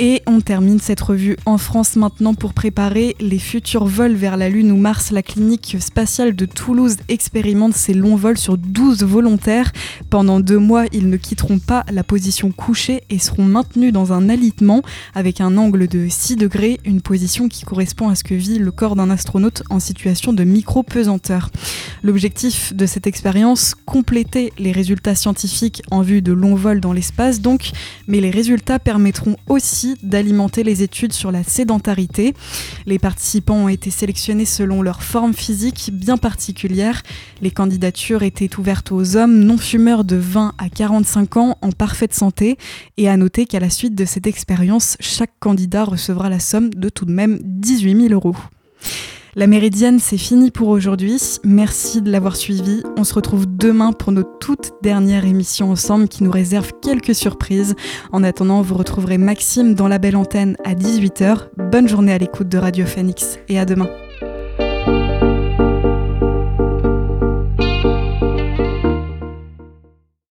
Et 0.00 0.22
on 0.26 0.40
termine 0.40 0.80
cette 0.80 1.00
revue 1.00 1.36
en 1.46 1.56
France 1.56 1.94
maintenant 1.94 2.34
pour 2.34 2.52
préparer 2.52 3.14
les 3.20 3.38
futurs 3.38 3.84
vols 3.84 4.14
vers 4.14 4.36
la 4.36 4.48
Lune 4.48 4.72
ou 4.72 4.76
Mars. 4.76 5.12
La 5.12 5.22
clinique 5.22 5.76
spatiale 5.78 6.34
de 6.34 6.46
Toulouse 6.46 6.96
expérimente 7.08 7.74
ces 7.74 7.94
longs 7.94 8.16
vols 8.16 8.36
sur 8.36 8.58
12 8.58 9.04
volontaires. 9.04 9.70
Pendant 10.10 10.40
deux 10.40 10.58
mois, 10.58 10.86
ils 10.92 11.08
ne 11.08 11.16
quitteront 11.16 11.60
pas 11.60 11.84
la 11.92 12.02
position 12.02 12.50
couchée 12.50 13.04
et 13.08 13.20
seront 13.20 13.44
maintenus 13.44 13.92
dans 13.92 14.12
un 14.12 14.28
alitement 14.28 14.82
avec 15.14 15.40
un 15.40 15.56
angle 15.56 15.86
de 15.86 16.08
6 16.08 16.34
degrés, 16.36 16.80
une 16.84 17.00
position 17.00 17.48
qui 17.48 17.64
correspond 17.64 18.08
à 18.08 18.16
ce 18.16 18.24
que 18.24 18.34
vit 18.34 18.58
le 18.58 18.72
corps 18.72 18.96
d'un 18.96 19.10
astronaute 19.10 19.62
en 19.70 19.78
situation 19.78 20.32
de 20.32 20.42
micro-pesanteur. 20.42 21.50
L'objectif 22.02 22.74
de 22.74 22.86
cette 22.86 23.06
expérience, 23.06 23.76
compléter 23.86 24.52
les 24.58 24.72
résultats 24.72 25.14
scientifiques 25.14 25.82
en 25.92 26.02
vue 26.02 26.20
de 26.20 26.32
longs 26.32 26.56
vols 26.56 26.80
dans 26.80 26.92
l'espace 26.92 27.40
donc, 27.40 27.70
mais 28.08 28.20
les 28.20 28.30
résultats 28.30 28.80
permettront 28.80 29.36
aussi 29.48 29.83
d'alimenter 30.02 30.62
les 30.62 30.82
études 30.82 31.12
sur 31.12 31.30
la 31.30 31.42
sédentarité. 31.42 32.34
Les 32.86 32.98
participants 32.98 33.64
ont 33.64 33.68
été 33.68 33.90
sélectionnés 33.90 34.44
selon 34.44 34.82
leur 34.82 35.02
forme 35.02 35.34
physique 35.34 35.90
bien 35.92 36.16
particulière. 36.16 37.02
Les 37.42 37.50
candidatures 37.50 38.22
étaient 38.22 38.56
ouvertes 38.58 38.92
aux 38.92 39.16
hommes 39.16 39.38
non 39.38 39.58
fumeurs 39.58 40.04
de 40.04 40.16
20 40.16 40.54
à 40.58 40.68
45 40.68 41.36
ans 41.36 41.58
en 41.62 41.72
parfaite 41.72 42.14
santé 42.14 42.58
et 42.96 43.08
à 43.08 43.16
noter 43.16 43.46
qu'à 43.46 43.60
la 43.60 43.70
suite 43.70 43.94
de 43.94 44.04
cette 44.04 44.26
expérience, 44.26 44.96
chaque 45.00 45.38
candidat 45.40 45.84
recevra 45.84 46.28
la 46.28 46.40
somme 46.40 46.70
de 46.70 46.88
tout 46.88 47.04
de 47.04 47.12
même 47.12 47.38
18 47.42 48.08
000 48.08 48.14
euros. 48.14 48.36
La 49.36 49.48
Méridienne, 49.48 49.98
c'est 49.98 50.16
fini 50.16 50.52
pour 50.52 50.68
aujourd'hui. 50.68 51.20
Merci 51.42 52.00
de 52.00 52.10
l'avoir 52.12 52.36
suivi. 52.36 52.84
On 52.96 53.02
se 53.02 53.14
retrouve 53.14 53.46
demain 53.48 53.92
pour 53.92 54.12
notre 54.12 54.38
toute 54.38 54.74
dernière 54.80 55.24
émission 55.24 55.72
ensemble 55.72 56.06
qui 56.06 56.22
nous 56.22 56.30
réserve 56.30 56.70
quelques 56.80 57.16
surprises. 57.16 57.74
En 58.12 58.22
attendant, 58.22 58.62
vous 58.62 58.76
retrouverez 58.76 59.18
Maxime 59.18 59.74
dans 59.74 59.88
la 59.88 59.98
belle 59.98 60.14
antenne 60.14 60.56
à 60.64 60.74
18h. 60.74 61.48
Bonne 61.56 61.88
journée 61.88 62.12
à 62.12 62.18
l'écoute 62.18 62.48
de 62.48 62.58
Radio 62.58 62.86
Phoenix 62.86 63.40
et 63.48 63.58
à 63.58 63.64
demain. 63.64 63.88